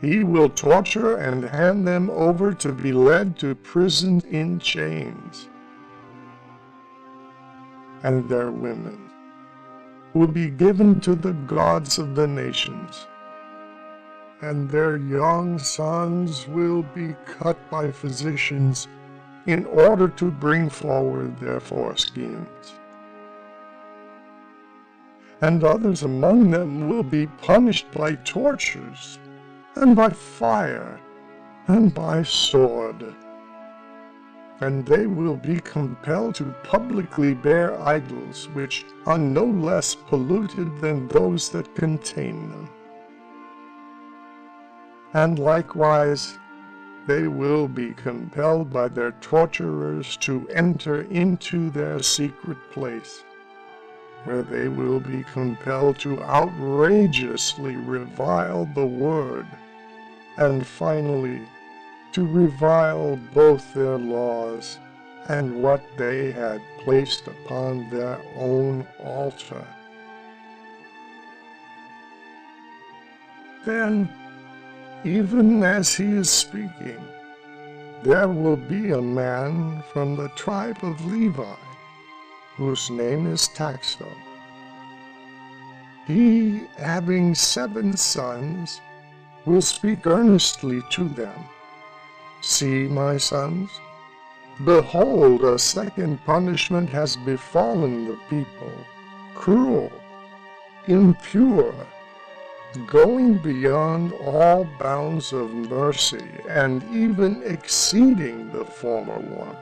He 0.01 0.23
will 0.23 0.49
torture 0.49 1.17
and 1.17 1.43
hand 1.43 1.87
them 1.87 2.09
over 2.09 2.53
to 2.53 2.71
be 2.71 2.91
led 2.91 3.37
to 3.39 3.55
prison 3.55 4.21
in 4.29 4.59
chains, 4.59 5.47
and 8.03 8.27
their 8.29 8.51
women 8.51 9.09
will 10.13 10.27
be 10.27 10.49
given 10.49 10.99
to 11.01 11.15
the 11.15 11.33
gods 11.33 11.97
of 11.97 12.15
the 12.15 12.27
nations, 12.27 13.07
and 14.41 14.69
their 14.69 14.97
young 14.97 15.57
sons 15.57 16.47
will 16.47 16.83
be 16.93 17.15
cut 17.25 17.57
by 17.69 17.91
physicians 17.91 18.87
in 19.47 19.65
order 19.65 20.07
to 20.07 20.31
bring 20.31 20.69
forward 20.69 21.37
their 21.39 21.59
foreschemes. 21.59 22.73
And 25.41 25.63
others 25.63 26.03
among 26.03 26.51
them 26.51 26.87
will 26.87 27.03
be 27.03 27.27
punished 27.27 27.91
by 27.91 28.15
tortures, 28.15 29.19
and 29.75 29.95
by 29.95 30.09
fire, 30.09 30.99
and 31.67 31.93
by 31.93 32.23
sword 32.23 33.15
and 34.61 34.85
they 34.85 35.05
will 35.05 35.35
be 35.35 35.59
compelled 35.59 36.35
to 36.35 36.55
publicly 36.63 37.33
bear 37.33 37.79
idols 37.81 38.47
which 38.53 38.85
are 39.05 39.17
no 39.17 39.43
less 39.45 39.95
polluted 39.95 40.79
than 40.79 41.07
those 41.09 41.49
that 41.49 41.75
contain 41.75 42.49
them. 42.49 42.69
And 45.13 45.39
likewise, 45.39 46.37
they 47.05 47.27
will 47.27 47.67
be 47.67 47.93
compelled 47.93 48.71
by 48.71 48.87
their 48.87 49.11
torturers 49.11 50.17
to 50.17 50.47
enter 50.49 51.01
into 51.03 51.69
their 51.69 52.01
secret 52.01 52.57
place, 52.71 53.23
where 54.25 54.41
they 54.41 54.67
will 54.67 54.99
be 54.99 55.23
compelled 55.31 55.97
to 55.99 56.21
outrageously 56.23 57.75
revile 57.75 58.65
the 58.75 58.85
Word, 58.85 59.47
and 60.37 60.65
finally 60.65 61.41
to 62.11 62.25
revile 62.25 63.17
both 63.33 63.73
their 63.73 63.97
laws 63.97 64.79
and 65.27 65.61
what 65.61 65.83
they 65.97 66.31
had 66.31 66.61
placed 66.83 67.27
upon 67.27 67.89
their 67.89 68.19
own 68.35 68.85
altar. 69.03 69.65
Then, 73.65 74.09
even 75.03 75.63
as 75.63 75.95
he 75.95 76.05
is 76.05 76.29
speaking, 76.29 77.03
there 78.03 78.27
will 78.27 78.57
be 78.57 78.91
a 78.91 79.01
man 79.01 79.83
from 79.91 80.15
the 80.15 80.29
tribe 80.29 80.77
of 80.83 81.03
Levi, 81.05 81.55
whose 82.55 82.89
name 82.89 83.27
is 83.27 83.47
Taxo. 83.49 84.07
He, 86.07 86.63
having 86.77 87.35
seven 87.35 87.97
sons, 87.97 88.79
will 89.45 89.61
speak 89.61 90.05
earnestly 90.07 90.81
to 90.91 91.07
them. 91.09 91.45
See, 92.41 92.87
my 92.87 93.17
sons, 93.17 93.69
behold, 94.63 95.43
a 95.43 95.59
second 95.59 96.23
punishment 96.25 96.89
has 96.89 97.15
befallen 97.17 98.07
the 98.07 98.17
people, 98.29 98.71
cruel, 99.33 99.91
impure, 100.87 101.73
going 102.87 103.37
beyond 103.39 104.13
all 104.13 104.67
bounds 104.79 105.33
of 105.33 105.51
mercy 105.51 106.27
and 106.49 106.83
even 106.93 107.41
exceeding 107.43 108.51
the 108.51 108.65
former 108.65 109.19
one. 109.19 109.57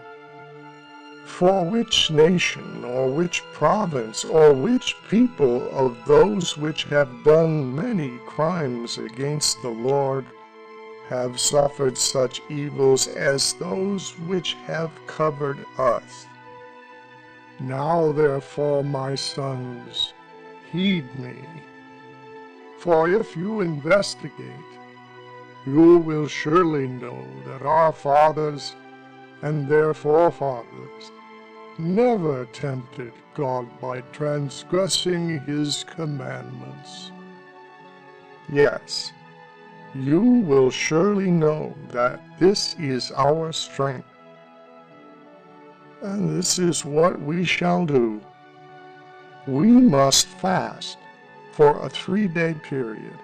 For 1.26 1.66
which 1.66 2.12
nation, 2.12 2.84
or 2.84 3.10
which 3.10 3.44
province, 3.54 4.24
or 4.24 4.54
which 4.54 4.96
people 5.10 5.68
of 5.72 5.98
those 6.06 6.58
which 6.58 6.84
have 6.86 7.24
done 7.24 7.76
many 7.76 8.20
crimes 8.26 8.98
against 8.98 9.62
the 9.62 9.70
Lord 9.70 10.26
have 11.10 11.40
suffered 11.40 11.98
such 11.98 12.42
evils 12.50 13.08
as 13.08 13.54
those 13.54 14.12
which 14.28 14.54
have 14.66 14.92
covered 15.08 15.66
us? 15.78 16.28
Now 17.60 18.12
therefore, 18.12 18.84
my 18.84 19.16
sons, 19.16 20.14
heed 20.72 21.08
me. 21.20 21.36
For 22.80 23.10
if 23.10 23.38
you 23.38 23.62
investigate, 23.62 24.72
you 25.66 25.98
will 26.00 26.28
surely 26.28 26.88
know 26.88 27.26
that 27.46 27.62
our 27.62 27.94
fathers 27.94 28.76
and 29.44 29.68
their 29.68 29.94
forefathers 29.94 31.12
never 31.78 32.46
tempted 32.46 33.12
God 33.36 33.68
by 33.82 34.02
transgressing 34.14 35.40
his 35.42 35.84
commandments. 35.96 37.12
Yes, 38.52 39.12
you 39.94 40.22
will 40.22 40.70
surely 40.70 41.30
know 41.30 41.76
that 41.90 42.22
this 42.40 42.76
is 42.80 43.12
our 43.12 43.52
strength. 43.52 44.08
And 46.02 46.38
this 46.38 46.58
is 46.58 46.86
what 46.86 47.22
we 47.22 47.44
shall 47.44 47.86
do. 47.86 48.22
We 49.46 49.68
must 49.68 50.28
fast 50.28 50.98
for 51.52 51.86
a 51.86 51.90
three 51.90 52.28
day 52.28 52.56
period. 52.64 53.18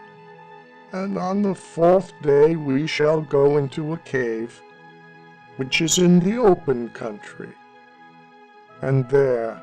And 0.92 1.18
on 1.18 1.42
the 1.42 1.56
fourth 1.56 2.14
day 2.22 2.56
we 2.56 2.88
shall 2.88 3.22
go 3.22 3.58
into 3.58 3.94
a 3.94 3.98
cave, 4.00 4.62
which 5.60 5.82
is 5.82 5.98
in 5.98 6.22
the 6.22 6.38
open 6.38 6.88
country. 6.92 7.50
And 8.82 9.10
there 9.10 9.62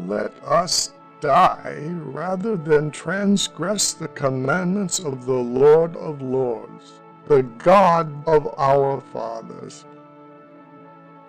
let 0.00 0.32
us 0.42 0.94
die 1.20 1.76
rather 1.96 2.56
than 2.56 2.90
transgress 2.90 3.92
the 3.92 4.08
commandments 4.08 4.98
of 4.98 5.26
the 5.26 5.34
Lord 5.34 5.94
of 5.96 6.22
Lords, 6.22 6.94
the 7.28 7.42
God 7.42 8.10
of 8.26 8.48
our 8.56 9.02
fathers. 9.12 9.84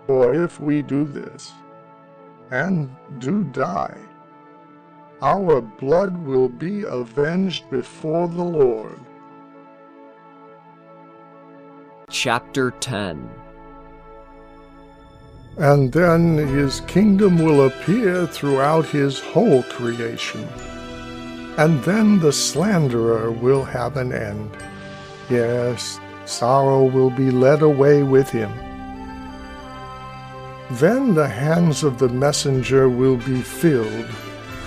For 0.05 0.33
if 0.33 0.61
we 0.61 0.81
do 0.81 1.03
this, 1.03 1.51
and 2.51 2.89
do 3.17 3.43
die, 3.43 3.99
our 5.21 5.59
blood 5.59 6.17
will 6.25 6.47
be 6.47 6.83
avenged 6.83 7.69
before 7.69 8.29
the 8.29 8.43
Lord. 8.43 8.97
Chapter 12.09 12.71
10 12.71 13.29
And 15.57 15.91
then 15.91 16.37
his 16.37 16.81
kingdom 16.81 17.39
will 17.39 17.65
appear 17.65 18.27
throughout 18.27 18.85
his 18.85 19.19
whole 19.19 19.63
creation. 19.63 20.47
And 21.57 21.83
then 21.83 22.19
the 22.19 22.31
slanderer 22.31 23.31
will 23.31 23.63
have 23.63 23.97
an 23.97 24.13
end. 24.13 24.55
Yes, 25.31 25.99
sorrow 26.25 26.83
will 26.83 27.09
be 27.09 27.31
led 27.31 27.63
away 27.63 28.03
with 28.03 28.29
him. 28.29 28.51
Then 30.71 31.15
the 31.15 31.27
hands 31.27 31.83
of 31.83 31.97
the 31.97 32.09
messenger 32.09 32.87
will 32.87 33.17
be 33.17 33.41
filled 33.41 34.05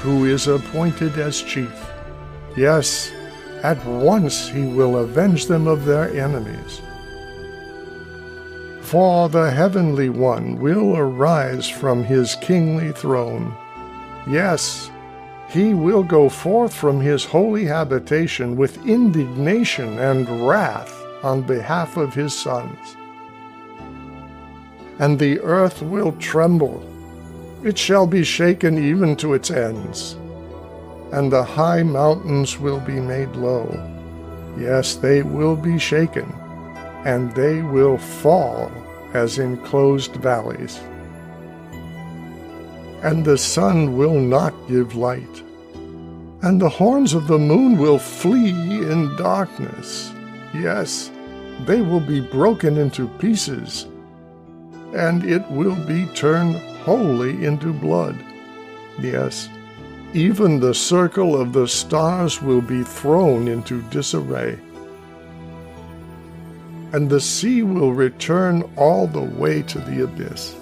who 0.03 0.25
is 0.25 0.49
appointed 0.49 1.19
as 1.19 1.41
chief. 1.41 1.73
Yes, 2.57 3.13
at 3.63 3.85
once 3.87 4.49
he 4.49 4.65
will 4.65 4.97
avenge 4.97 5.47
them 5.47 5.69
of 5.69 5.85
their 5.85 6.09
enemies. 6.19 6.81
For 8.91 9.29
the 9.29 9.53
heavenly 9.53 10.09
one 10.09 10.59
will 10.59 10.97
arise 10.97 11.69
from 11.69 12.03
his 12.03 12.35
kingly 12.41 12.91
throne. 12.91 13.55
Yes, 14.29 14.91
he 15.49 15.75
will 15.75 16.03
go 16.03 16.29
forth 16.29 16.75
from 16.75 17.01
his 17.01 17.25
holy 17.25 17.67
habitation 17.67 18.57
with 18.57 18.85
indignation 18.85 19.97
and 20.01 20.29
wrath 20.45 20.93
on 21.23 21.43
behalf 21.43 21.97
of 21.97 22.15
his 22.15 22.35
sons. 22.35 22.97
And 24.99 25.21
the 25.21 25.39
earth 25.39 25.83
will 25.83 26.11
tremble 26.15 26.85
it 27.63 27.79
shall 27.79 28.09
be 28.09 28.25
shaken 28.25 28.77
even 28.77 29.15
to 29.19 29.35
its 29.35 29.53
ends, 29.53 30.17
and 31.13 31.31
the 31.31 31.45
high 31.45 31.85
mountains 31.85 32.59
will 32.59 32.81
be 32.81 32.99
made 32.99 33.37
low. 33.37 33.69
Yes, 34.59 34.97
they 34.97 35.23
will 35.23 35.55
be 35.55 35.79
shaken, 35.79 36.40
and 37.05 37.33
they 37.35 37.63
will 37.63 37.99
fall 37.99 38.71
as 39.15 39.39
enclosed 39.39 40.15
valleys. 40.17 40.81
And 43.03 43.25
the 43.25 43.39
sun 43.39 43.97
will 43.97 44.21
not 44.21 44.53
give 44.69 44.95
light, 44.95 45.43
and 46.43 46.61
the 46.61 46.69
horns 46.69 47.15
of 47.15 47.27
the 47.27 47.39
moon 47.39 47.79
will 47.79 47.99
flee 47.99 48.51
in 48.51 49.17
darkness. 49.17 50.13
Yes, 50.53 51.11
they 51.65 51.81
will 51.81 52.01
be 52.01 52.21
broken 52.21 52.77
into 52.77 53.09
pieces, 53.19 53.87
and 54.95 55.25
it 55.25 55.49
will 55.51 55.77
be 55.87 56.07
turned 56.15 56.57
wholly 56.85 57.45
into 57.45 57.73
blood. 57.73 58.17
Yes, 59.01 59.49
even 60.13 60.61
the 60.61 60.75
circle 60.75 61.41
of 61.41 61.53
the 61.53 61.69
stars 61.69 62.43
will 62.43 62.61
be 62.61 62.83
thrown 62.83 63.49
into 63.49 63.81
disarray. 63.91 64.59
And 66.93 67.09
the 67.09 67.21
sea 67.21 67.63
will 67.63 67.93
return 67.93 68.63
all 68.77 69.07
the 69.07 69.23
way 69.23 69.63
to 69.63 69.79
the 69.79 70.05
abyss. 70.05 70.57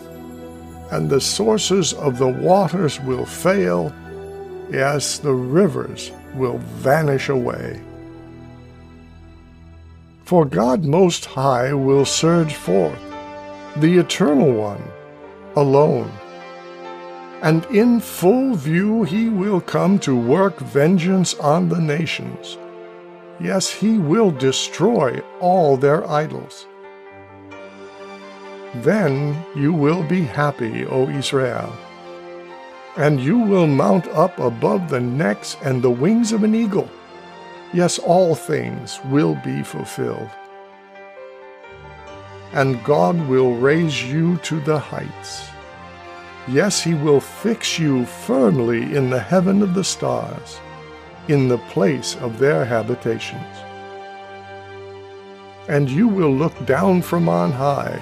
And 0.90 1.08
the 1.08 1.20
sources 1.20 1.92
of 1.94 2.18
the 2.18 2.28
waters 2.28 3.00
will 3.00 3.24
fail. 3.24 3.92
Yes, 4.70 5.18
the 5.18 5.32
rivers 5.32 6.12
will 6.34 6.58
vanish 6.58 7.28
away. 7.28 7.80
For 10.24 10.44
God 10.44 10.84
Most 10.84 11.24
High 11.24 11.72
will 11.72 12.04
surge 12.04 12.54
forth, 12.54 13.00
the 13.76 13.96
Eternal 13.96 14.52
One 14.52 14.82
alone. 15.56 16.12
And 17.40 17.64
in 17.66 18.00
full 18.00 18.54
view 18.54 19.04
he 19.04 19.28
will 19.28 19.60
come 19.60 19.98
to 20.00 20.14
work 20.14 20.58
vengeance 20.58 21.34
on 21.34 21.68
the 21.68 21.80
nations. 21.80 22.58
Yes, 23.40 23.70
he 23.70 23.98
will 23.98 24.30
destroy 24.30 25.20
all 25.40 25.76
their 25.76 26.08
idols. 26.08 26.66
Then 28.76 29.44
you 29.54 29.72
will 29.72 30.02
be 30.02 30.22
happy, 30.22 30.84
O 30.86 31.08
Israel, 31.08 31.72
and 32.96 33.20
you 33.20 33.38
will 33.38 33.66
mount 33.66 34.06
up 34.08 34.38
above 34.38 34.90
the 34.90 35.00
necks 35.00 35.56
and 35.62 35.82
the 35.82 35.90
wings 35.90 36.32
of 36.32 36.42
an 36.42 36.54
eagle. 36.54 36.88
Yes, 37.72 37.98
all 37.98 38.34
things 38.34 38.98
will 39.06 39.34
be 39.44 39.62
fulfilled 39.62 40.30
and 42.52 42.82
God 42.84 43.16
will 43.28 43.56
raise 43.56 44.02
you 44.04 44.36
to 44.38 44.60
the 44.60 44.78
heights. 44.78 45.48
Yes, 46.48 46.82
He 46.82 46.94
will 46.94 47.20
fix 47.20 47.78
you 47.78 48.06
firmly 48.06 48.96
in 48.96 49.10
the 49.10 49.20
heaven 49.20 49.62
of 49.62 49.74
the 49.74 49.84
stars, 49.84 50.58
in 51.28 51.48
the 51.48 51.58
place 51.70 52.16
of 52.16 52.38
their 52.38 52.64
habitations. 52.64 53.56
And 55.68 55.90
you 55.90 56.08
will 56.08 56.32
look 56.32 56.66
down 56.66 57.02
from 57.02 57.28
on 57.28 57.52
high. 57.52 58.00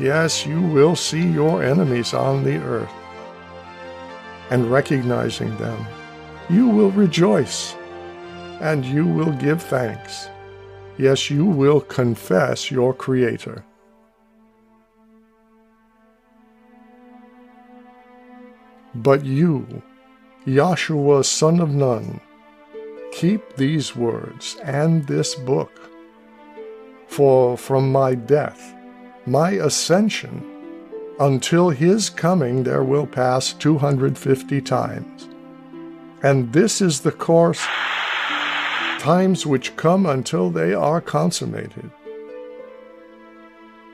Yes, 0.00 0.46
you 0.46 0.60
will 0.60 0.96
see 0.96 1.26
your 1.26 1.62
enemies 1.62 2.14
on 2.14 2.44
the 2.44 2.56
earth. 2.58 2.92
and 4.50 4.70
recognizing 4.70 5.56
them, 5.58 5.86
you 6.48 6.68
will 6.68 6.90
rejoice 6.92 7.74
and 8.60 8.84
you 8.84 9.06
will 9.06 9.32
give 9.32 9.62
thanks. 9.62 10.28
Yes, 10.98 11.30
you 11.30 11.44
will 11.44 11.80
confess 11.80 12.70
your 12.70 12.94
Creator. 12.94 13.64
But 18.94 19.24
you, 19.24 19.82
Joshua 20.46 21.24
son 21.24 21.60
of 21.60 21.70
Nun, 21.74 22.20
keep 23.16 23.56
these 23.56 23.96
words 23.96 24.58
and 24.62 25.06
this 25.06 25.34
book. 25.34 25.72
For 27.08 27.56
from 27.56 27.90
my 27.90 28.14
death, 28.14 28.74
my 29.24 29.52
ascension, 29.52 30.44
until 31.18 31.70
his 31.70 32.10
coming 32.10 32.62
there 32.62 32.84
will 32.84 33.06
pass 33.06 33.54
250 33.54 34.60
times. 34.60 35.30
And 36.22 36.52
this 36.52 36.82
is 36.82 37.00
the 37.00 37.12
course, 37.12 37.64
times 38.98 39.46
which 39.46 39.76
come 39.76 40.04
until 40.04 40.50
they 40.50 40.74
are 40.74 41.00
consummated. 41.00 41.90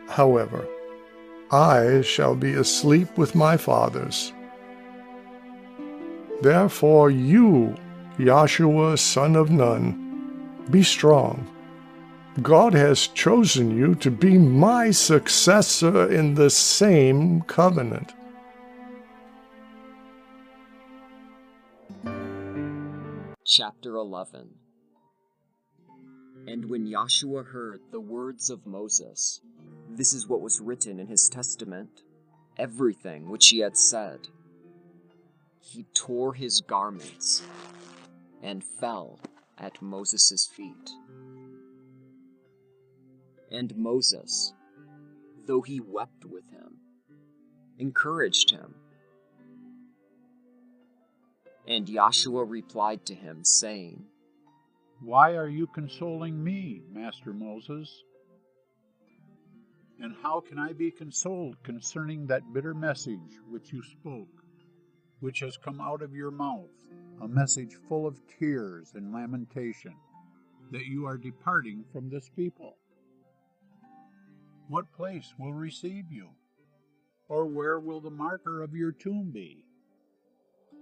However, 0.09 0.67
I 1.53 2.01
shall 2.03 2.35
be 2.35 2.55
asleep 2.55 3.17
with 3.17 3.37
my 3.37 3.57
fathers 3.57 4.33
Therefore, 6.43 7.09
you, 7.09 7.77
Joshua, 8.25 8.97
son 8.97 9.37
of 9.37 9.51
Nun, 9.51 10.65
be 10.71 10.83
strong. 10.83 11.47
God 12.41 12.73
has 12.73 13.09
chosen 13.09 13.77
you 13.77 13.95
to 13.97 14.11
be 14.11 14.39
my 14.39 14.91
successor 14.91 16.11
in 16.11 16.35
the 16.35 16.49
same 16.49 17.43
covenant. 17.43 18.13
Chapter 23.45 23.97
11 23.97 24.51
And 26.47 26.71
when 26.71 26.91
Joshua 26.91 27.43
heard 27.43 27.81
the 27.91 28.01
words 28.01 28.51
of 28.51 28.67
Moses, 28.67 29.41
this 29.91 30.13
is 30.13 30.29
what 30.29 30.41
was 30.41 30.61
written 30.61 30.99
in 30.99 31.09
his 31.09 31.29
testament, 31.29 32.03
everything 32.57 33.29
which 33.29 33.49
he 33.49 33.59
had 33.59 33.77
said 33.77 34.29
he 35.63 35.85
tore 35.95 36.35
his 36.35 36.61
garments 36.61 37.43
and 38.43 38.63
fell 38.63 39.21
at 39.59 39.81
Moses' 39.81 40.47
feet. 40.47 40.91
And 43.51 43.77
Moses, 43.77 44.53
though 45.47 45.63
he 45.63 45.81
wept 45.81 46.25
with 46.25 46.49
him, 46.51 46.79
encouraged 47.79 48.51
him. 48.51 48.75
And 51.69 51.87
Joshua 51.87 52.45
replied 52.45 53.07
to 53.07 53.15
him, 53.15 53.45
saying, 53.45 54.05
Why 55.01 55.37
are 55.37 55.49
you 55.49 55.67
consoling 55.67 56.43
me, 56.43 56.83
Master 56.91 57.33
Moses? 57.33 58.03
And 60.01 60.17
how 60.23 60.41
can 60.41 60.59
I 60.59 60.73
be 60.73 60.91
consoled 60.91 61.63
concerning 61.63 62.27
that 62.27 62.53
bitter 62.53 62.75
message 62.75 63.39
which 63.49 63.73
you 63.73 63.83
spoke? 63.85 64.43
which 65.23 65.39
has 65.39 65.57
come 65.57 65.81
out 65.81 66.03
of 66.03 66.13
your 66.13 66.33
mouth, 66.33 66.69
a 67.23 67.29
message 67.29 67.77
full 67.89 68.05
of 68.05 68.19
tears 68.39 68.93
and 68.95 69.13
lamentation, 69.13 69.95
that 70.73 70.87
you 70.87 71.07
are 71.07 71.17
departing 71.17 71.85
from 71.93 72.11
this 72.11 72.29
people. 72.29 72.77
What 74.69 74.93
place 74.93 75.33
will 75.39 75.53
receive 75.53 76.11
you? 76.11 76.31
Or 77.29 77.47
where 77.47 77.79
will 77.79 78.01
the 78.01 78.11
marker 78.11 78.61
of 78.63 78.75
your 78.75 78.91
tomb 78.91 79.31
be? 79.33 79.65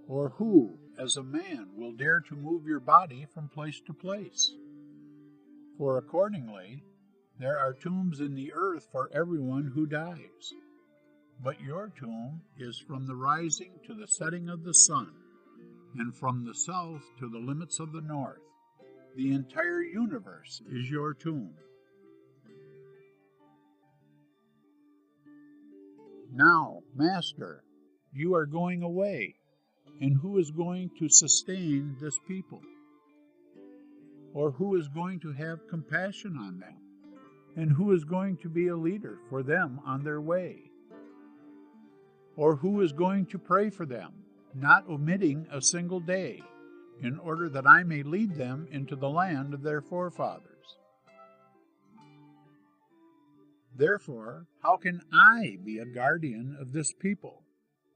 Or 0.07 0.29
who, 0.29 0.79
as 0.97 1.15
a 1.15 1.23
man, 1.23 1.67
will 1.75 1.93
dare 1.93 2.21
to 2.21 2.35
move 2.35 2.65
your 2.65 2.79
body 2.79 3.27
from 3.31 3.47
place 3.47 3.79
to 3.85 3.93
place? 3.93 4.51
For 5.77 5.97
accordingly, 5.97 6.83
there 7.39 7.59
are 7.59 7.73
tombs 7.73 8.19
in 8.19 8.33
the 8.33 8.51
earth 8.53 8.87
for 8.91 9.11
everyone 9.13 9.71
who 9.75 9.85
dies. 9.85 10.53
But 11.43 11.61
your 11.61 11.91
tomb 11.97 12.41
is 12.57 12.83
from 12.87 13.05
the 13.05 13.15
rising 13.15 13.73
to 13.85 13.93
the 13.93 14.07
setting 14.07 14.49
of 14.49 14.63
the 14.63 14.73
sun, 14.73 15.11
and 15.97 16.15
from 16.15 16.45
the 16.45 16.53
south 16.53 17.03
to 17.19 17.29
the 17.29 17.39
limits 17.39 17.79
of 17.79 17.91
the 17.91 18.01
north. 18.01 18.41
The 19.15 19.33
entire 19.33 19.81
universe 19.81 20.61
is 20.71 20.89
your 20.89 21.13
tomb. 21.13 21.53
Now, 26.33 26.79
Master, 26.95 27.63
you 28.13 28.35
are 28.35 28.45
going 28.45 28.83
away, 28.83 29.35
and 29.99 30.17
who 30.21 30.37
is 30.37 30.49
going 30.51 30.91
to 30.99 31.09
sustain 31.09 31.97
this 31.99 32.17
people? 32.27 32.61
Or 34.33 34.51
who 34.51 34.77
is 34.77 34.87
going 34.87 35.19
to 35.21 35.33
have 35.33 35.67
compassion 35.69 36.37
on 36.37 36.59
them? 36.59 36.77
And 37.57 37.69
who 37.69 37.91
is 37.91 38.05
going 38.05 38.37
to 38.37 38.49
be 38.49 38.69
a 38.69 38.77
leader 38.77 39.17
for 39.29 39.43
them 39.43 39.81
on 39.85 40.03
their 40.03 40.21
way? 40.21 40.71
or 42.35 42.55
who 42.55 42.81
is 42.81 42.91
going 42.91 43.25
to 43.27 43.37
pray 43.37 43.69
for 43.69 43.85
them, 43.85 44.11
not 44.55 44.87
omitting 44.89 45.47
a 45.51 45.61
single 45.61 45.99
day, 45.99 46.41
in 47.01 47.17
order 47.19 47.49
that 47.49 47.67
I 47.67 47.83
may 47.83 48.03
lead 48.03 48.35
them 48.35 48.67
into 48.71 48.95
the 48.95 49.09
land 49.09 49.53
of 49.53 49.63
their 49.63 49.81
forefathers. 49.81 50.77
Therefore, 53.75 54.45
how 54.61 54.77
can 54.77 55.01
I 55.11 55.57
be 55.63 55.79
a 55.79 55.85
guardian 55.85 56.57
of 56.59 56.73
this 56.73 56.93
people, 56.93 57.43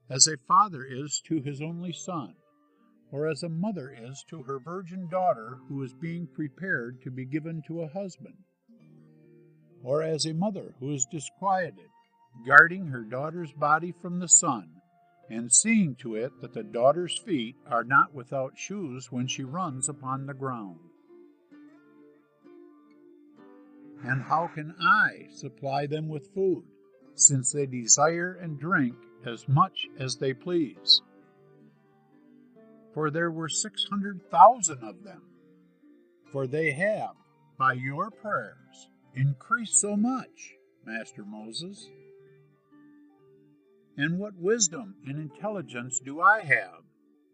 as 0.08 0.26
a 0.26 0.38
father 0.48 0.84
is 0.84 1.20
to 1.26 1.40
his 1.40 1.60
only 1.60 1.92
son, 1.92 2.34
or 3.12 3.28
as 3.28 3.42
a 3.42 3.48
mother 3.48 3.94
is 3.96 4.24
to 4.30 4.42
her 4.42 4.58
virgin 4.58 5.08
daughter 5.08 5.58
who 5.68 5.82
is 5.82 5.94
being 5.94 6.26
prepared 6.26 7.02
to 7.02 7.10
be 7.10 7.24
given 7.24 7.62
to 7.68 7.82
a 7.82 7.88
husband, 7.88 8.38
or 9.84 10.02
as 10.02 10.26
a 10.26 10.34
mother 10.34 10.74
who 10.80 10.92
is 10.92 11.06
disquieted 11.10 11.90
guarding 12.44 12.86
her 12.88 13.02
daughter's 13.02 13.52
body 13.52 13.92
from 14.02 14.18
the 14.18 14.28
sun, 14.28 14.68
and 15.28 15.52
seeing 15.52 15.94
to 15.96 16.14
it 16.14 16.32
that 16.40 16.54
the 16.54 16.62
daughter's 16.62 17.18
feet 17.18 17.56
are 17.68 17.84
not 17.84 18.14
without 18.14 18.56
shoes 18.56 19.10
when 19.10 19.26
she 19.26 19.42
runs 19.42 19.88
upon 19.88 20.26
the 20.26 20.34
ground. 20.34 20.78
And 24.04 24.22
how 24.22 24.48
can 24.54 24.74
I 24.80 25.26
supply 25.34 25.86
them 25.86 26.08
with 26.08 26.32
food, 26.34 26.64
since 27.14 27.50
they 27.50 27.66
desire 27.66 28.38
and 28.40 28.58
drink 28.60 28.94
as 29.24 29.48
much 29.48 29.86
as 29.98 30.16
they 30.16 30.32
please? 30.32 31.02
For 32.94 33.10
there 33.10 33.30
were 33.30 33.48
six 33.48 33.84
hundred 33.90 34.20
thousand 34.30 34.84
of 34.84 35.02
them, 35.02 35.22
for 36.30 36.46
they 36.46 36.70
have, 36.72 37.14
by 37.58 37.72
your 37.72 38.10
prayers, 38.10 38.88
increased 39.14 39.80
so 39.80 39.96
much, 39.96 40.54
Master 40.84 41.24
Moses. 41.24 41.88
And 43.96 44.18
what 44.18 44.34
wisdom 44.36 44.96
and 45.06 45.18
intelligence 45.18 45.98
do 45.98 46.20
I 46.20 46.42
have, 46.42 46.82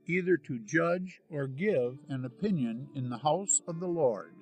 either 0.06 0.36
to 0.36 0.60
judge 0.60 1.20
or 1.28 1.46
give 1.46 1.98
an 2.08 2.24
opinion 2.24 2.88
in 2.94 3.10
the 3.10 3.18
house 3.18 3.60
of 3.66 3.80
the 3.80 3.88
Lord? 3.88 4.32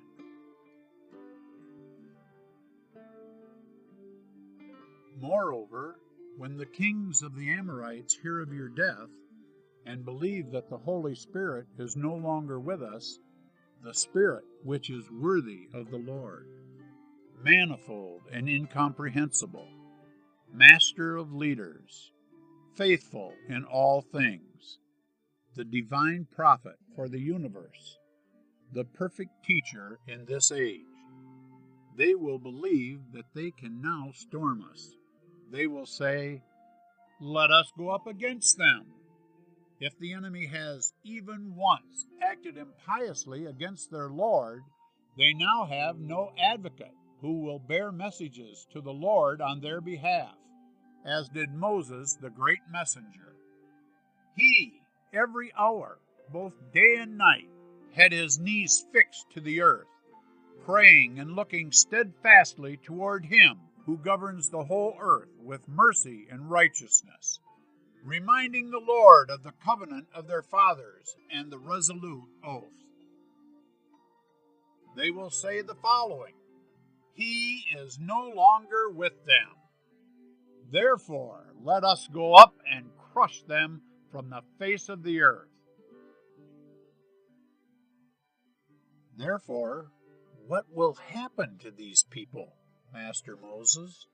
Moreover, 5.19 5.95
when 6.37 6.57
the 6.57 6.65
kings 6.65 7.21
of 7.21 7.35
the 7.35 7.49
Amorites 7.49 8.17
hear 8.21 8.39
of 8.39 8.53
your 8.53 8.69
death, 8.69 9.09
and 9.85 10.05
believe 10.05 10.51
that 10.51 10.69
the 10.69 10.77
Holy 10.77 11.15
Spirit 11.15 11.65
is 11.79 11.95
no 11.95 12.15
longer 12.15 12.59
with 12.59 12.81
us, 12.81 13.19
the 13.83 13.93
Spirit 13.93 14.43
which 14.63 14.89
is 14.89 15.09
worthy 15.11 15.67
of 15.73 15.89
the 15.89 15.97
Lord, 15.97 16.47
manifold 17.43 18.21
and 18.31 18.47
incomprehensible, 18.47 19.67
master 20.53 21.15
of 21.15 21.33
leaders, 21.33 22.11
faithful 22.75 23.33
in 23.49 23.63
all 23.63 24.01
things, 24.01 24.79
the 25.55 25.63
divine 25.63 26.27
prophet 26.31 26.75
for 26.95 27.07
the 27.07 27.19
universe, 27.19 27.97
the 28.73 28.83
perfect 28.83 29.31
teacher 29.45 29.99
in 30.07 30.25
this 30.25 30.51
age. 30.51 30.81
They 31.97 32.15
will 32.15 32.39
believe 32.39 32.99
that 33.13 33.33
they 33.33 33.51
can 33.51 33.81
now 33.81 34.11
storm 34.13 34.63
us. 34.71 34.95
They 35.51 35.67
will 35.67 35.85
say, 35.85 36.41
Let 37.19 37.51
us 37.51 37.71
go 37.77 37.89
up 37.89 38.07
against 38.07 38.57
them. 38.57 38.85
If 39.79 39.97
the 39.99 40.13
enemy 40.13 40.45
has 40.45 40.93
even 41.03 41.55
once 41.55 42.05
acted 42.21 42.57
impiously 42.57 43.45
against 43.45 43.91
their 43.91 44.09
Lord, 44.09 44.61
they 45.17 45.33
now 45.33 45.65
have 45.65 45.99
no 45.99 46.31
advocate 46.39 46.93
who 47.21 47.41
will 47.41 47.59
bear 47.59 47.91
messages 47.91 48.67
to 48.73 48.81
the 48.81 48.93
Lord 48.93 49.41
on 49.41 49.61
their 49.61 49.79
behalf, 49.79 50.35
as 51.05 51.29
did 51.29 51.53
Moses, 51.53 52.17
the 52.21 52.29
great 52.29 52.61
messenger. 52.71 53.35
He, 54.35 54.81
every 55.13 55.51
hour, 55.57 55.99
both 56.31 56.53
day 56.73 56.95
and 56.99 57.17
night, 57.17 57.49
had 57.93 58.11
his 58.11 58.39
knees 58.39 58.85
fixed 58.91 59.29
to 59.33 59.41
the 59.41 59.61
earth, 59.61 59.87
praying 60.65 61.19
and 61.19 61.35
looking 61.35 61.71
steadfastly 61.71 62.77
toward 62.77 63.25
him 63.25 63.57
who 63.85 63.97
governs 63.97 64.49
the 64.49 64.63
whole 64.63 64.95
earth 64.99 65.29
with 65.43 65.67
mercy 65.67 66.27
and 66.31 66.49
righteousness. 66.49 67.39
reminding 68.03 68.71
the 68.71 68.79
Lord 68.85 69.29
of 69.29 69.43
the 69.43 69.53
covenant 69.63 70.07
of 70.13 70.27
their 70.27 70.41
fathers 70.41 71.15
and 71.31 71.51
the 71.51 71.59
resolute 71.59 72.27
oath. 72.43 72.63
They 74.95 75.11
will 75.11 75.29
say 75.29 75.61
the 75.61 75.75
following 75.75 76.33
He 77.13 77.65
is 77.77 77.99
no 77.99 78.31
longer 78.35 78.89
with 78.89 79.25
them. 79.25 79.55
Therefore, 80.71 81.53
let 81.61 81.83
us 81.83 82.07
go 82.11 82.33
up 82.33 82.55
and 82.69 82.85
crush 83.13 83.41
them 83.43 83.81
from 84.11 84.29
the 84.29 84.41
face 84.57 84.89
of 84.89 85.03
the 85.03 85.21
earth. 85.21 85.49
Therefore, 89.17 89.91
what 90.47 90.65
will 90.73 90.93
happen 90.93 91.57
to 91.59 91.71
these 91.71 92.03
people, 92.03 92.53
Master 92.93 93.37
Moses? 93.41 94.07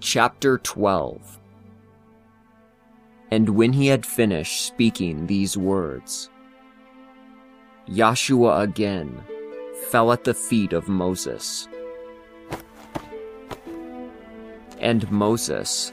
Chapter 0.00 0.58
12 0.58 1.38
And 3.30 3.50
when 3.50 3.72
he 3.72 3.88
had 3.88 4.06
finished 4.06 4.66
speaking 4.66 5.26
these 5.26 5.56
words, 5.56 6.30
Joshua 7.88 8.60
again 8.60 9.22
fell 9.90 10.12
at 10.12 10.24
the 10.24 10.34
feet 10.34 10.72
of 10.72 10.88
Moses. 10.88 11.68
And 14.78 15.10
Moses 15.10 15.92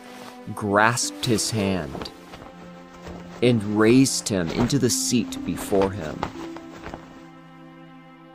grasped 0.55 1.25
his 1.25 1.51
hand 1.51 2.11
and 3.41 3.63
raised 3.79 4.27
him 4.27 4.49
into 4.51 4.79
the 4.79 4.89
seat 4.89 5.43
before 5.45 5.91
him. 5.91 6.19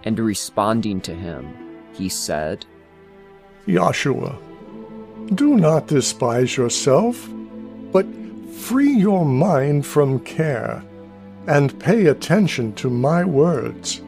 And 0.05 0.19
responding 0.19 1.01
to 1.03 1.15
him, 1.15 1.55
he 1.93 2.09
said, 2.09 2.67
Joshua, 3.69 4.39
do 5.35 5.57
not 5.57 5.87
despise 5.87 6.57
yourself, 6.57 7.29
but 7.93 8.07
free 8.53 8.93
your 8.93 9.25
mind 9.25 9.87
from 9.87 10.21
care 10.21 10.83
and 11.47 11.79
pay 11.81 12.07
attention 12.07 12.73
to 12.75 12.91
my 12.91 13.25
words. 13.25 14.03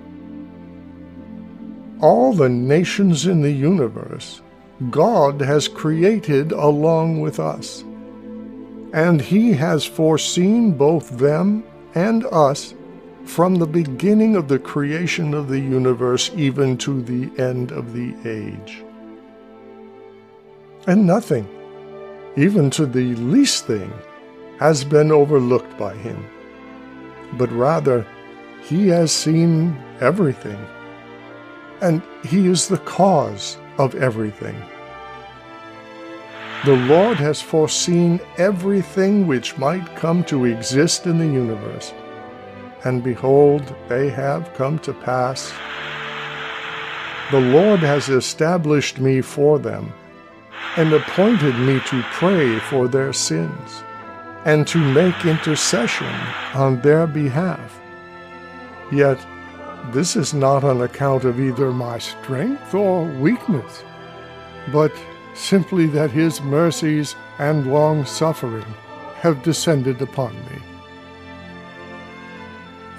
All 2.00 2.32
the 2.32 2.48
nations 2.48 3.26
in 3.26 3.40
the 3.40 3.52
universe 3.52 4.42
God 4.90 5.40
has 5.40 5.68
created 5.68 6.52
along 6.52 7.20
with 7.22 7.40
us, 7.40 7.82
and 8.92 9.20
He 9.20 9.52
has 9.54 9.86
foreseen 9.86 10.72
both 10.72 11.08
them 11.18 11.64
and 11.94 12.26
us 12.26 12.74
from 13.24 13.56
the 13.56 13.66
beginning 13.66 14.36
of 14.36 14.48
the 14.48 14.58
creation 14.58 15.32
of 15.32 15.48
the 15.48 15.58
universe 15.58 16.30
even 16.36 16.76
to 16.78 17.02
the 17.02 17.30
end 17.42 17.72
of 17.72 17.94
the 17.94 18.14
age. 18.28 18.84
And 20.86 21.06
nothing, 21.06 21.48
even 22.36 22.70
to 22.70 22.86
the 22.86 23.14
least 23.16 23.66
thing, 23.66 23.92
has 24.60 24.84
been 24.84 25.10
overlooked 25.10 25.76
by 25.78 25.94
him. 25.94 26.24
But 27.32 27.50
rather, 27.50 28.06
he 28.62 28.88
has 28.88 29.10
seen 29.10 29.76
everything, 30.00 30.58
and 31.80 32.02
he 32.24 32.46
is 32.46 32.68
the 32.68 32.78
cause 32.78 33.58
of 33.78 33.94
everything. 33.94 34.56
The 36.64 36.76
Lord 36.76 37.18
has 37.18 37.40
foreseen 37.40 38.20
everything 38.38 39.26
which 39.26 39.56
might 39.58 39.94
come 39.96 40.24
to 40.24 40.46
exist 40.46 41.06
in 41.06 41.18
the 41.18 41.26
universe, 41.26 41.92
and 42.84 43.04
behold, 43.04 43.74
they 43.88 44.08
have 44.10 44.52
come 44.54 44.78
to 44.80 44.92
pass. 44.92 45.52
The 47.30 47.40
Lord 47.40 47.80
has 47.80 48.08
established 48.08 48.98
me 48.98 49.20
for 49.20 49.58
them 49.58 49.92
and 50.76 50.92
appointed 50.92 51.58
me 51.58 51.80
to 51.86 52.02
pray 52.12 52.58
for 52.58 52.88
their 52.88 53.12
sins 53.12 53.82
and 54.44 54.66
to 54.68 54.78
make 54.78 55.24
intercession 55.24 56.14
on 56.54 56.80
their 56.80 57.06
behalf. 57.06 57.80
Yet 58.92 59.18
this 59.92 60.16
is 60.16 60.34
not 60.34 60.64
on 60.64 60.82
account 60.82 61.24
of 61.24 61.40
either 61.40 61.70
my 61.70 61.98
strength 61.98 62.74
or 62.74 63.04
weakness, 63.04 63.84
but 64.72 64.92
simply 65.34 65.86
that 65.86 66.10
his 66.10 66.40
mercies 66.40 67.14
and 67.38 67.72
long 67.72 68.04
suffering 68.04 68.66
have 69.16 69.42
descended 69.42 70.00
upon 70.02 70.34
me. 70.34 70.58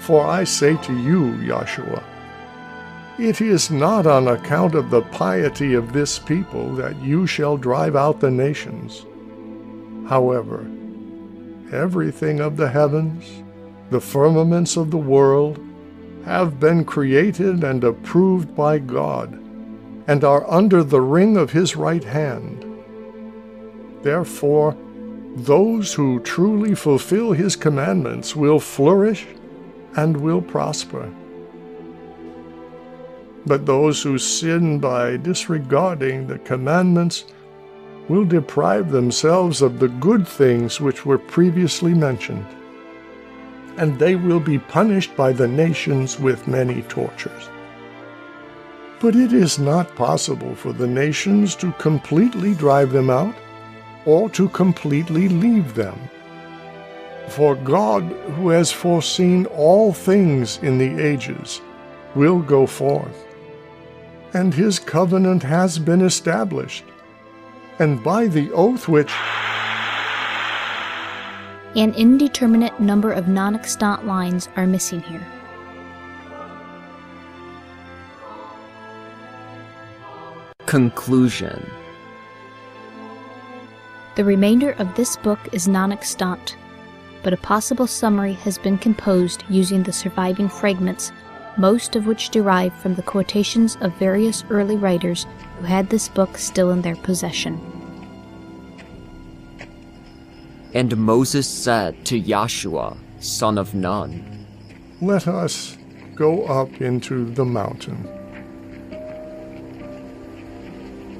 For 0.00 0.26
I 0.26 0.44
say 0.44 0.76
to 0.76 0.98
you, 0.98 1.44
Joshua, 1.46 2.02
it 3.18 3.40
is 3.40 3.70
not 3.70 4.06
on 4.06 4.28
account 4.28 4.74
of 4.74 4.90
the 4.90 5.02
piety 5.02 5.74
of 5.74 5.92
this 5.92 6.18
people 6.18 6.72
that 6.76 6.96
you 7.02 7.26
shall 7.26 7.56
drive 7.56 7.96
out 7.96 8.20
the 8.20 8.30
nations. 8.30 9.04
However, 10.08 10.66
everything 11.72 12.40
of 12.40 12.56
the 12.56 12.68
heavens, 12.68 13.42
the 13.90 14.00
firmaments 14.00 14.76
of 14.76 14.90
the 14.90 14.96
world, 14.96 15.58
have 16.24 16.60
been 16.60 16.84
created 16.84 17.64
and 17.64 17.84
approved 17.84 18.54
by 18.54 18.78
God, 18.78 19.32
and 20.06 20.24
are 20.24 20.50
under 20.50 20.82
the 20.82 21.00
ring 21.00 21.36
of 21.36 21.52
his 21.52 21.76
right 21.76 22.04
hand. 22.04 22.64
Therefore, 24.02 24.76
those 25.36 25.94
who 25.94 26.20
truly 26.20 26.74
fulfill 26.74 27.32
his 27.32 27.56
commandments 27.56 28.34
will 28.34 28.58
flourish 28.58 29.26
and 29.96 30.16
will 30.16 30.42
prosper. 30.42 31.12
But 33.46 33.66
those 33.66 34.02
who 34.02 34.18
sin 34.18 34.78
by 34.78 35.16
disregarding 35.16 36.26
the 36.26 36.38
commandments 36.40 37.24
will 38.08 38.24
deprive 38.24 38.90
themselves 38.90 39.62
of 39.62 39.78
the 39.78 39.88
good 39.88 40.26
things 40.26 40.80
which 40.80 41.06
were 41.06 41.18
previously 41.18 41.94
mentioned, 41.94 42.46
and 43.78 43.98
they 43.98 44.16
will 44.16 44.40
be 44.40 44.58
punished 44.58 45.16
by 45.16 45.32
the 45.32 45.48
nations 45.48 46.18
with 46.18 46.48
many 46.48 46.82
tortures. 46.82 47.48
But 49.00 49.14
it 49.14 49.32
is 49.32 49.58
not 49.58 49.94
possible 49.94 50.54
for 50.54 50.72
the 50.72 50.86
nations 50.86 51.54
to 51.56 51.72
completely 51.72 52.54
drive 52.54 52.92
them 52.92 53.08
out 53.08 53.34
or 54.04 54.28
to 54.30 54.48
completely 54.48 55.28
leave 55.28 55.74
them. 55.74 55.98
For 57.28 57.54
God, 57.54 58.02
who 58.36 58.48
has 58.50 58.72
foreseen 58.72 59.46
all 59.46 59.92
things 59.92 60.58
in 60.62 60.78
the 60.78 61.02
ages, 61.02 61.60
will 62.14 62.40
go 62.40 62.66
forth 62.66 63.28
and 64.34 64.52
his 64.52 64.78
covenant 64.78 65.42
has 65.42 65.78
been 65.78 66.02
established, 66.02 66.84
and 67.78 68.02
by 68.02 68.26
the 68.26 68.50
oath 68.52 68.88
which 68.88 69.12
an 71.78 71.94
indeterminate 71.94 72.80
number 72.80 73.12
of 73.12 73.28
non 73.28 73.54
extant 73.54 74.04
lines 74.04 74.48
are 74.56 74.66
missing 74.66 75.00
here. 75.00 75.24
Conclusion 80.66 81.64
The 84.16 84.24
remainder 84.24 84.72
of 84.72 84.94
this 84.96 85.16
book 85.16 85.38
is 85.52 85.68
non 85.68 85.92
extant, 85.92 86.56
but 87.22 87.32
a 87.32 87.36
possible 87.38 87.86
summary 87.86 88.32
has 88.34 88.58
been 88.58 88.76
composed 88.76 89.44
using 89.48 89.84
the 89.84 89.92
surviving 89.92 90.48
fragments 90.48 91.12
most 91.58 91.96
of 91.96 92.06
which 92.06 92.30
derive 92.30 92.72
from 92.74 92.94
the 92.94 93.02
quotations 93.02 93.76
of 93.80 93.92
various 93.94 94.44
early 94.48 94.76
writers 94.76 95.26
who 95.58 95.64
had 95.64 95.90
this 95.90 96.08
book 96.08 96.38
still 96.38 96.70
in 96.70 96.80
their 96.82 96.96
possession. 96.96 97.77
And 100.78 100.96
Moses 100.96 101.48
said 101.48 102.06
to 102.06 102.20
Joshua, 102.20 102.96
son 103.18 103.58
of 103.58 103.74
Nun, 103.74 104.46
Let 105.02 105.26
us 105.26 105.76
go 106.14 106.44
up 106.44 106.80
into 106.80 107.24
the 107.24 107.44
mountain. 107.44 108.06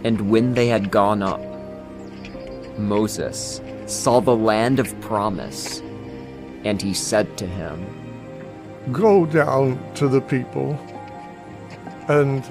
And 0.04 0.30
when 0.30 0.54
they 0.54 0.68
had 0.68 0.92
gone 0.92 1.24
up, 1.24 1.40
Moses 2.78 3.60
saw 3.86 4.20
the 4.20 4.36
land 4.36 4.78
of 4.78 5.00
promise, 5.00 5.80
and 6.64 6.80
he 6.80 6.94
said 6.94 7.36
to 7.38 7.46
him, 7.48 7.84
Go 8.92 9.26
down 9.26 9.76
to 9.94 10.06
the 10.06 10.20
people 10.20 10.78
and 12.06 12.44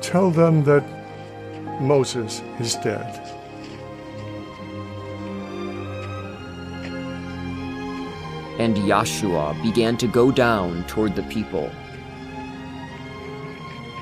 tell 0.00 0.30
them 0.30 0.64
that 0.64 0.84
Moses 1.82 2.40
is 2.58 2.76
dead. 2.76 3.23
And 8.64 8.76
Joshua 8.88 9.54
began 9.62 9.98
to 9.98 10.06
go 10.06 10.32
down 10.32 10.86
toward 10.86 11.14
the 11.14 11.22
people. 11.24 11.70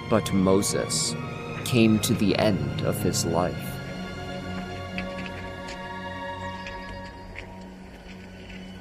But 0.08 0.32
Moses 0.32 1.16
came 1.64 1.98
to 1.98 2.14
the 2.14 2.38
end 2.38 2.82
of 2.82 2.96
his 3.02 3.26
life. 3.26 3.56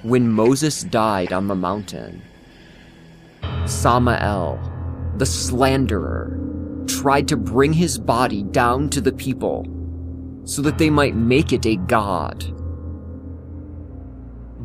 When 0.04 0.30
Moses 0.30 0.84
died 0.84 1.34
on 1.34 1.48
the 1.48 1.56
mountain, 1.56 2.22
Samael, 3.66 4.60
the 5.18 5.26
slanderer, 5.26 6.40
tried 6.86 7.28
to 7.30 7.38
bring 7.38 7.74
his 7.74 7.98
body 7.98 8.44
down 8.44 8.92
to 8.92 9.02
the 9.02 9.14
people 9.14 9.66
so 10.44 10.62
that 10.62 10.78
they 10.78 10.92
might 10.92 11.16
make 11.16 11.52
it 11.52 11.66
a 11.66 11.78
god 11.78 12.46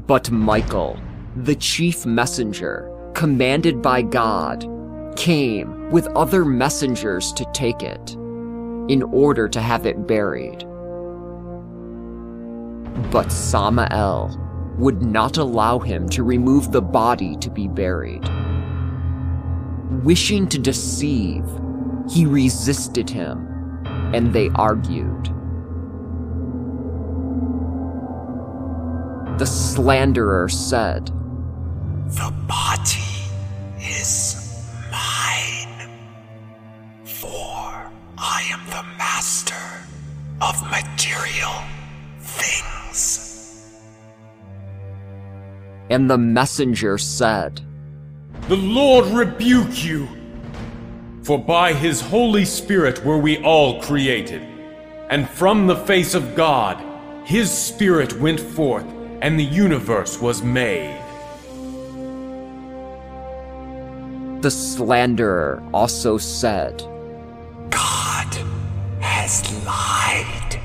But 0.07 0.31
Michael, 0.31 1.01
the 1.37 1.55
chief 1.55 2.07
messenger, 2.07 2.91
commanded 3.15 3.83
by 3.83 4.01
God, 4.01 4.67
came 5.17 5.91
with 5.91 6.07
other 6.09 6.45
messengers 6.45 7.33
to 7.35 7.45
take 7.53 7.83
it, 7.83 8.13
in 8.89 9.03
order 9.03 9.47
to 9.49 9.61
have 9.61 9.85
it 9.85 10.07
buried. 10.07 10.65
But 13.11 13.31
Samael 13.31 14.43
would 14.79 15.03
not 15.03 15.37
allow 15.37 15.79
him 15.79 16.09
to 16.11 16.23
remove 16.23 16.73
the 16.73 16.83
body 16.83 17.37
to 17.37 17.51
be 17.51 17.69
buried. 17.69 18.27
Wishing 20.05 20.49
to 20.49 20.59
deceive, 20.59 21.45
he 22.09 22.25
resisted 22.25 23.11
him, 23.11 23.47
and 24.15 24.33
they 24.33 24.49
argued. 24.55 25.33
The 29.39 29.47
slanderer 29.47 30.49
said, 30.49 31.11
The 32.11 32.33
body 32.47 33.01
is 33.81 34.65
mine, 34.93 35.91
for 37.05 37.91
I 38.17 38.49
am 38.53 38.65
the 38.67 38.85
master 38.97 39.55
of 40.41 40.55
material 40.71 41.53
things. 42.21 43.75
And 45.91 46.09
the 46.09 46.17
messenger 46.17 46.97
said, 46.97 47.61
The 48.43 48.57
Lord 48.57 49.07
rebuke 49.07 49.85
you! 49.85 50.07
For 51.25 51.41
by 51.41 51.73
his 51.73 52.01
Holy 52.01 52.45
Spirit 52.45 53.05
were 53.05 53.19
we 53.19 53.39
all 53.39 53.83
created, 53.83 54.43
and 55.11 55.29
from 55.29 55.67
the 55.67 55.75
face 55.75 56.15
of 56.15 56.37
God 56.37 56.81
his 57.25 57.51
Spirit 57.51 58.21
went 58.21 58.39
forth, 58.39 58.87
and 59.23 59.41
the 59.41 59.45
universe 59.45 60.21
was 60.21 60.41
made. 60.41 61.03
The 64.47 64.53
slanderer 64.53 65.61
also 65.75 66.19
said, 66.19 66.79
God 67.69 68.33
has 69.01 69.43
lied 69.67 70.61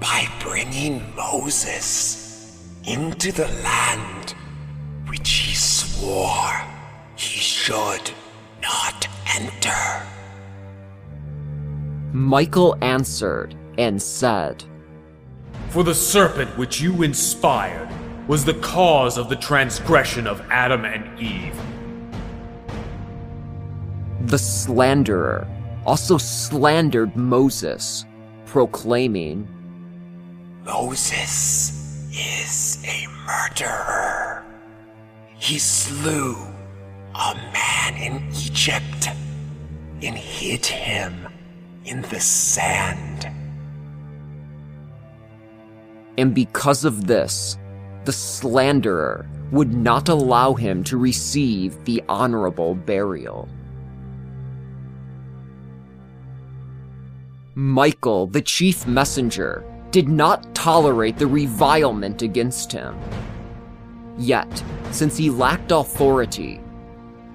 by 0.00 0.26
bringing 0.42 1.04
Moses 1.14 2.66
into 2.86 3.30
the 3.30 3.46
land 3.62 4.30
which 5.06 5.28
he 5.28 5.54
swore 5.54 6.62
he 7.14 7.40
should 7.40 8.10
not 8.62 9.06
enter. 9.36 10.06
Michael 12.14 12.74
answered 12.80 13.54
and 13.76 14.00
said, 14.00 14.64
For 15.68 15.84
the 15.84 15.94
serpent 15.94 16.56
which 16.56 16.80
you 16.80 17.02
inspired 17.02 17.90
was 18.26 18.46
the 18.46 18.54
cause 18.54 19.18
of 19.18 19.28
the 19.28 19.36
transgression 19.36 20.26
of 20.26 20.40
Adam 20.48 20.86
and 20.86 21.20
Eve. 21.20 21.60
The 24.26 24.38
slanderer 24.38 25.46
also 25.86 26.18
slandered 26.18 27.16
Moses, 27.16 28.04
proclaiming, 28.46 29.48
Moses 30.64 32.08
is 32.12 32.84
a 32.86 33.06
murderer. 33.26 34.44
He 35.36 35.58
slew 35.58 36.36
a 37.14 37.34
man 37.34 37.94
in 37.96 38.28
Egypt 38.32 39.08
and 40.02 40.16
hid 40.16 40.64
him 40.66 41.26
in 41.84 42.02
the 42.02 42.20
sand. 42.20 43.28
And 46.18 46.34
because 46.34 46.84
of 46.84 47.06
this, 47.06 47.56
the 48.04 48.12
slanderer 48.12 49.26
would 49.50 49.74
not 49.74 50.08
allow 50.08 50.54
him 50.54 50.84
to 50.84 50.96
receive 50.96 51.84
the 51.84 52.02
honorable 52.08 52.74
burial. 52.74 53.48
Michael, 57.54 58.26
the 58.26 58.42
chief 58.42 58.86
messenger, 58.86 59.64
did 59.90 60.08
not 60.08 60.54
tolerate 60.54 61.18
the 61.18 61.26
revilement 61.26 62.22
against 62.22 62.70
him. 62.70 62.96
Yet, 64.18 64.62
since 64.92 65.16
he 65.16 65.30
lacked 65.30 65.72
authority, 65.72 66.60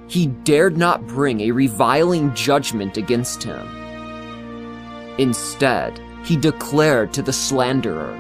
he 0.08 0.28
dared 0.28 0.78
not 0.78 1.06
bring 1.08 1.42
a 1.42 1.52
reviling 1.52 2.34
judgment 2.34 2.96
against 2.96 3.44
him. 3.44 3.68
Instead, 5.18 6.00
he 6.24 6.38
declared 6.38 7.12
to 7.14 7.22
the 7.22 7.34
slanderer, 7.34 8.14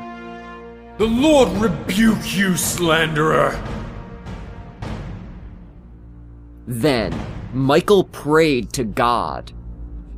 The 0.97 1.07
Lord 1.07 1.49
rebuke 1.61 2.35
you, 2.35 2.57
slanderer! 2.57 3.61
Then 6.67 7.13
Michael 7.53 8.03
prayed 8.05 8.73
to 8.73 8.83
God, 8.83 9.51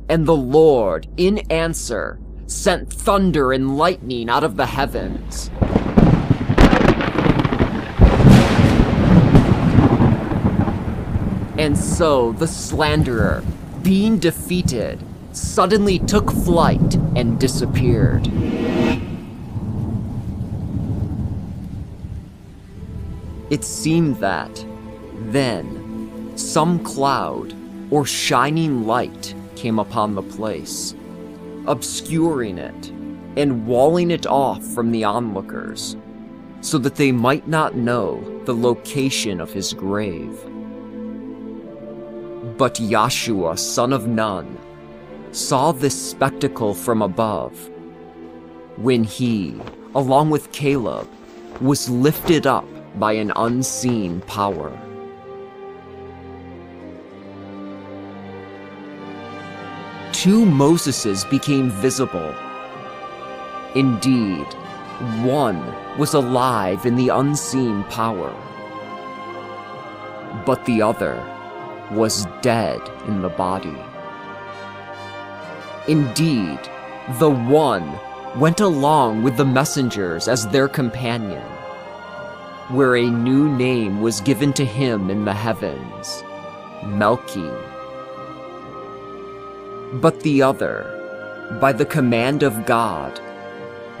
and 0.08 0.26
the 0.26 0.36
Lord, 0.36 1.06
in 1.16 1.38
answer, 1.50 2.18
sent 2.46 2.90
thunder 2.90 3.52
and 3.52 3.76
lightning 3.76 4.30
out 4.30 4.42
of 4.42 4.56
the 4.56 4.66
heavens. 4.66 5.50
And 11.58 11.76
so 11.76 12.32
the 12.32 12.46
slanderer, 12.46 13.44
being 13.82 14.18
defeated, 14.18 15.00
suddenly 15.32 15.98
took 15.98 16.30
flight 16.30 16.94
and 17.16 17.38
disappeared. 17.38 18.26
It 23.50 23.64
seemed 23.64 24.16
that, 24.16 24.64
then, 25.30 26.32
some 26.36 26.78
cloud 26.84 27.54
or 27.90 28.06
shining 28.06 28.86
light 28.86 29.34
came 29.58 29.78
upon 29.78 30.14
the 30.14 30.22
place, 30.22 30.94
obscuring 31.66 32.58
it 32.58 32.90
and 33.36 33.66
walling 33.66 34.10
it 34.10 34.26
off 34.26 34.64
from 34.64 34.92
the 34.92 35.04
onlookers, 35.04 35.96
so 36.60 36.78
that 36.78 36.94
they 36.94 37.12
might 37.12 37.46
not 37.48 37.74
know 37.74 38.22
the 38.44 38.54
location 38.54 39.40
of 39.40 39.52
his 39.52 39.72
grave. 39.72 40.38
But 42.56 42.74
Joshua, 42.74 43.56
son 43.56 43.92
of 43.92 44.06
Nun, 44.06 44.58
saw 45.32 45.72
this 45.72 46.10
spectacle 46.10 46.74
from 46.74 47.02
above 47.02 47.70
when 48.76 49.04
he, 49.04 49.60
along 49.94 50.30
with 50.30 50.52
Caleb, 50.52 51.08
was 51.60 51.90
lifted 51.90 52.46
up 52.46 52.66
by 52.98 53.12
an 53.12 53.32
unseen 53.36 54.20
power. 54.22 54.72
Two 60.22 60.44
Moseses 60.44 61.22
became 61.30 61.70
visible. 61.70 62.34
Indeed, 63.76 64.46
one 65.22 65.62
was 65.96 66.14
alive 66.14 66.86
in 66.86 66.96
the 66.96 67.10
unseen 67.10 67.84
power, 67.84 68.34
but 70.44 70.64
the 70.64 70.82
other 70.82 71.22
was 71.92 72.26
dead 72.42 72.80
in 73.06 73.22
the 73.22 73.28
body. 73.28 73.78
Indeed, 75.86 76.58
the 77.20 77.30
one 77.30 77.88
went 78.40 78.58
along 78.58 79.22
with 79.22 79.36
the 79.36 79.44
messengers 79.44 80.26
as 80.26 80.48
their 80.48 80.66
companion, 80.66 81.46
where 82.70 82.96
a 82.96 83.08
new 83.08 83.48
name 83.56 84.00
was 84.00 84.20
given 84.20 84.52
to 84.54 84.64
him 84.64 85.10
in 85.10 85.24
the 85.24 85.32
heavens 85.32 86.24
Melchi. 86.82 87.67
But 89.94 90.20
the 90.20 90.42
other, 90.42 90.84
by 91.62 91.72
the 91.72 91.86
command 91.86 92.42
of 92.42 92.66
God, 92.66 93.18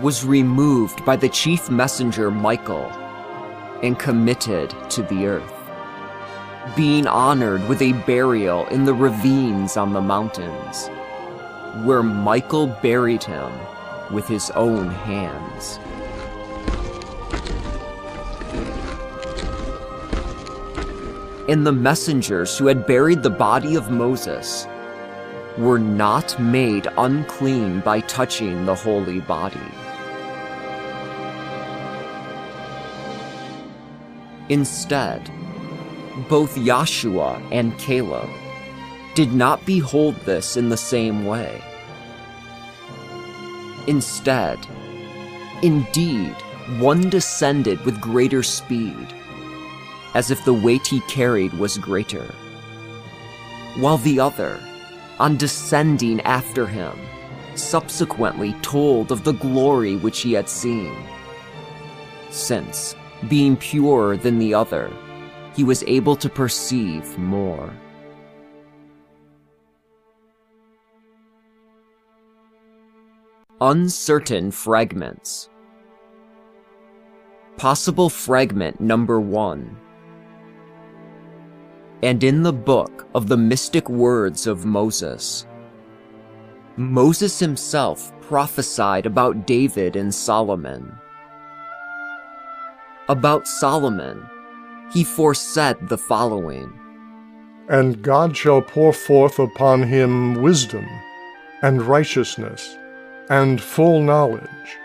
was 0.00 0.22
removed 0.22 1.02
by 1.06 1.16
the 1.16 1.30
chief 1.30 1.70
messenger 1.70 2.30
Michael 2.30 2.84
and 3.82 3.98
committed 3.98 4.74
to 4.90 5.02
the 5.04 5.26
earth, 5.26 5.54
being 6.76 7.06
honored 7.06 7.66
with 7.68 7.80
a 7.80 7.94
burial 8.04 8.66
in 8.66 8.84
the 8.84 8.92
ravines 8.92 9.78
on 9.78 9.94
the 9.94 10.00
mountains, 10.02 10.88
where 11.86 12.02
Michael 12.02 12.66
buried 12.66 13.24
him 13.24 13.50
with 14.12 14.28
his 14.28 14.50
own 14.50 14.90
hands. 14.90 15.78
And 21.48 21.66
the 21.66 21.72
messengers 21.72 22.58
who 22.58 22.66
had 22.66 22.86
buried 22.86 23.22
the 23.22 23.30
body 23.30 23.74
of 23.74 23.90
Moses 23.90 24.66
were 25.58 25.78
not 25.78 26.38
made 26.38 26.86
unclean 26.96 27.80
by 27.80 28.00
touching 28.00 28.64
the 28.64 28.74
holy 28.74 29.20
body. 29.20 29.58
Instead, 34.48 35.30
both 36.28 36.56
Joshua 36.64 37.42
and 37.52 37.76
Caleb 37.78 38.28
did 39.14 39.32
not 39.32 39.66
behold 39.66 40.14
this 40.20 40.56
in 40.56 40.68
the 40.68 40.76
same 40.76 41.26
way. 41.26 41.62
Instead, 43.86 44.58
indeed, 45.62 46.34
one 46.78 47.10
descended 47.10 47.84
with 47.84 48.00
greater 48.00 48.42
speed, 48.42 49.06
as 50.14 50.30
if 50.30 50.44
the 50.44 50.52
weight 50.52 50.86
he 50.86 51.00
carried 51.00 51.52
was 51.54 51.78
greater, 51.78 52.34
while 53.76 53.98
the 53.98 54.20
other, 54.20 54.60
on 55.20 55.36
descending 55.36 56.20
after 56.22 56.66
him, 56.66 56.98
subsequently 57.54 58.52
told 58.62 59.10
of 59.10 59.24
the 59.24 59.32
glory 59.32 59.96
which 59.96 60.20
he 60.20 60.32
had 60.32 60.48
seen. 60.48 60.94
Since, 62.30 62.94
being 63.28 63.56
purer 63.56 64.16
than 64.16 64.38
the 64.38 64.54
other, 64.54 64.92
he 65.56 65.64
was 65.64 65.82
able 65.86 66.14
to 66.16 66.28
perceive 66.28 67.18
more. 67.18 67.72
Uncertain 73.60 74.52
fragments. 74.52 75.48
Possible 77.56 78.08
fragment 78.08 78.80
number 78.80 79.20
one. 79.20 79.76
And 82.02 82.22
in 82.22 82.44
the 82.44 82.52
book 82.52 83.08
of 83.14 83.26
the 83.26 83.36
mystic 83.36 83.88
words 83.88 84.46
of 84.46 84.64
Moses, 84.64 85.46
Moses 86.76 87.40
himself 87.40 88.12
prophesied 88.20 89.04
about 89.04 89.48
David 89.48 89.96
and 89.96 90.14
Solomon. 90.14 90.94
About 93.08 93.48
Solomon, 93.48 94.24
he 94.92 95.02
foresaid 95.02 95.88
the 95.88 95.98
following 95.98 96.72
And 97.68 98.00
God 98.00 98.36
shall 98.36 98.62
pour 98.62 98.92
forth 98.92 99.40
upon 99.40 99.82
him 99.82 100.40
wisdom, 100.40 100.86
and 101.62 101.82
righteousness, 101.82 102.76
and 103.28 103.60
full 103.60 104.00
knowledge, 104.00 104.78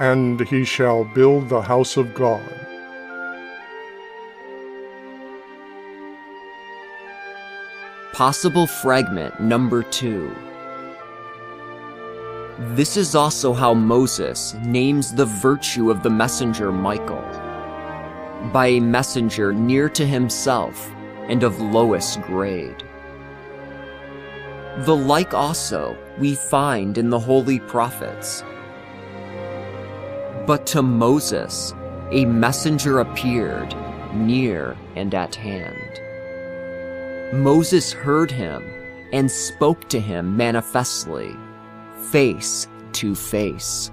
and 0.00 0.40
he 0.48 0.64
shall 0.64 1.04
build 1.14 1.48
the 1.48 1.62
house 1.62 1.96
of 1.96 2.12
God. 2.14 2.69
Possible 8.20 8.66
fragment 8.66 9.40
number 9.40 9.82
two. 9.82 10.30
This 12.76 12.98
is 12.98 13.14
also 13.14 13.54
how 13.54 13.72
Moses 13.72 14.52
names 14.62 15.14
the 15.14 15.24
virtue 15.24 15.90
of 15.90 16.02
the 16.02 16.10
messenger 16.10 16.70
Michael 16.70 17.24
by 18.52 18.66
a 18.66 18.80
messenger 18.80 19.54
near 19.54 19.88
to 19.88 20.06
himself 20.06 20.92
and 21.30 21.42
of 21.42 21.62
lowest 21.62 22.20
grade. 22.20 22.82
The 24.80 24.94
like 24.94 25.32
also 25.32 25.96
we 26.18 26.34
find 26.34 26.98
in 26.98 27.08
the 27.08 27.18
holy 27.18 27.58
prophets. 27.58 28.44
But 30.46 30.66
to 30.66 30.82
Moses 30.82 31.72
a 32.12 32.26
messenger 32.26 32.98
appeared 32.98 33.74
near 34.12 34.76
and 34.94 35.14
at 35.14 35.36
hand. 35.36 35.79
Moses 37.32 37.92
heard 37.92 38.28
him 38.28 38.64
and 39.12 39.30
spoke 39.30 39.88
to 39.90 40.00
him 40.00 40.36
manifestly, 40.36 41.36
face 42.10 42.66
to 42.92 43.14
face. 43.14 43.92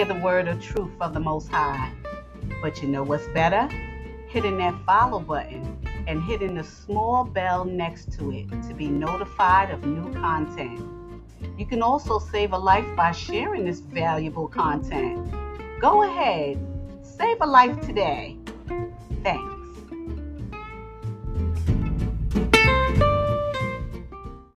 Hear 0.00 0.06
the 0.06 0.24
word 0.24 0.48
of 0.48 0.58
truth 0.62 0.90
of 1.02 1.12
the 1.12 1.20
Most 1.20 1.48
High. 1.50 1.92
But 2.62 2.80
you 2.80 2.88
know 2.88 3.02
what's 3.02 3.26
better? 3.34 3.68
Hitting 4.28 4.56
that 4.56 4.74
follow 4.86 5.20
button 5.20 5.76
and 6.06 6.22
hitting 6.22 6.54
the 6.54 6.64
small 6.64 7.22
bell 7.22 7.66
next 7.66 8.10
to 8.12 8.32
it 8.32 8.48
to 8.62 8.72
be 8.72 8.88
notified 8.88 9.70
of 9.70 9.84
new 9.84 10.10
content. 10.14 10.80
You 11.58 11.66
can 11.66 11.82
also 11.82 12.18
save 12.18 12.54
a 12.54 12.58
life 12.58 12.86
by 12.96 13.12
sharing 13.12 13.66
this 13.66 13.80
valuable 13.80 14.48
content. 14.48 15.34
Go 15.82 16.04
ahead, 16.04 16.58
save 17.02 17.36
a 17.42 17.46
life 17.46 17.78
today. 17.82 18.38
Thanks. 19.22 19.59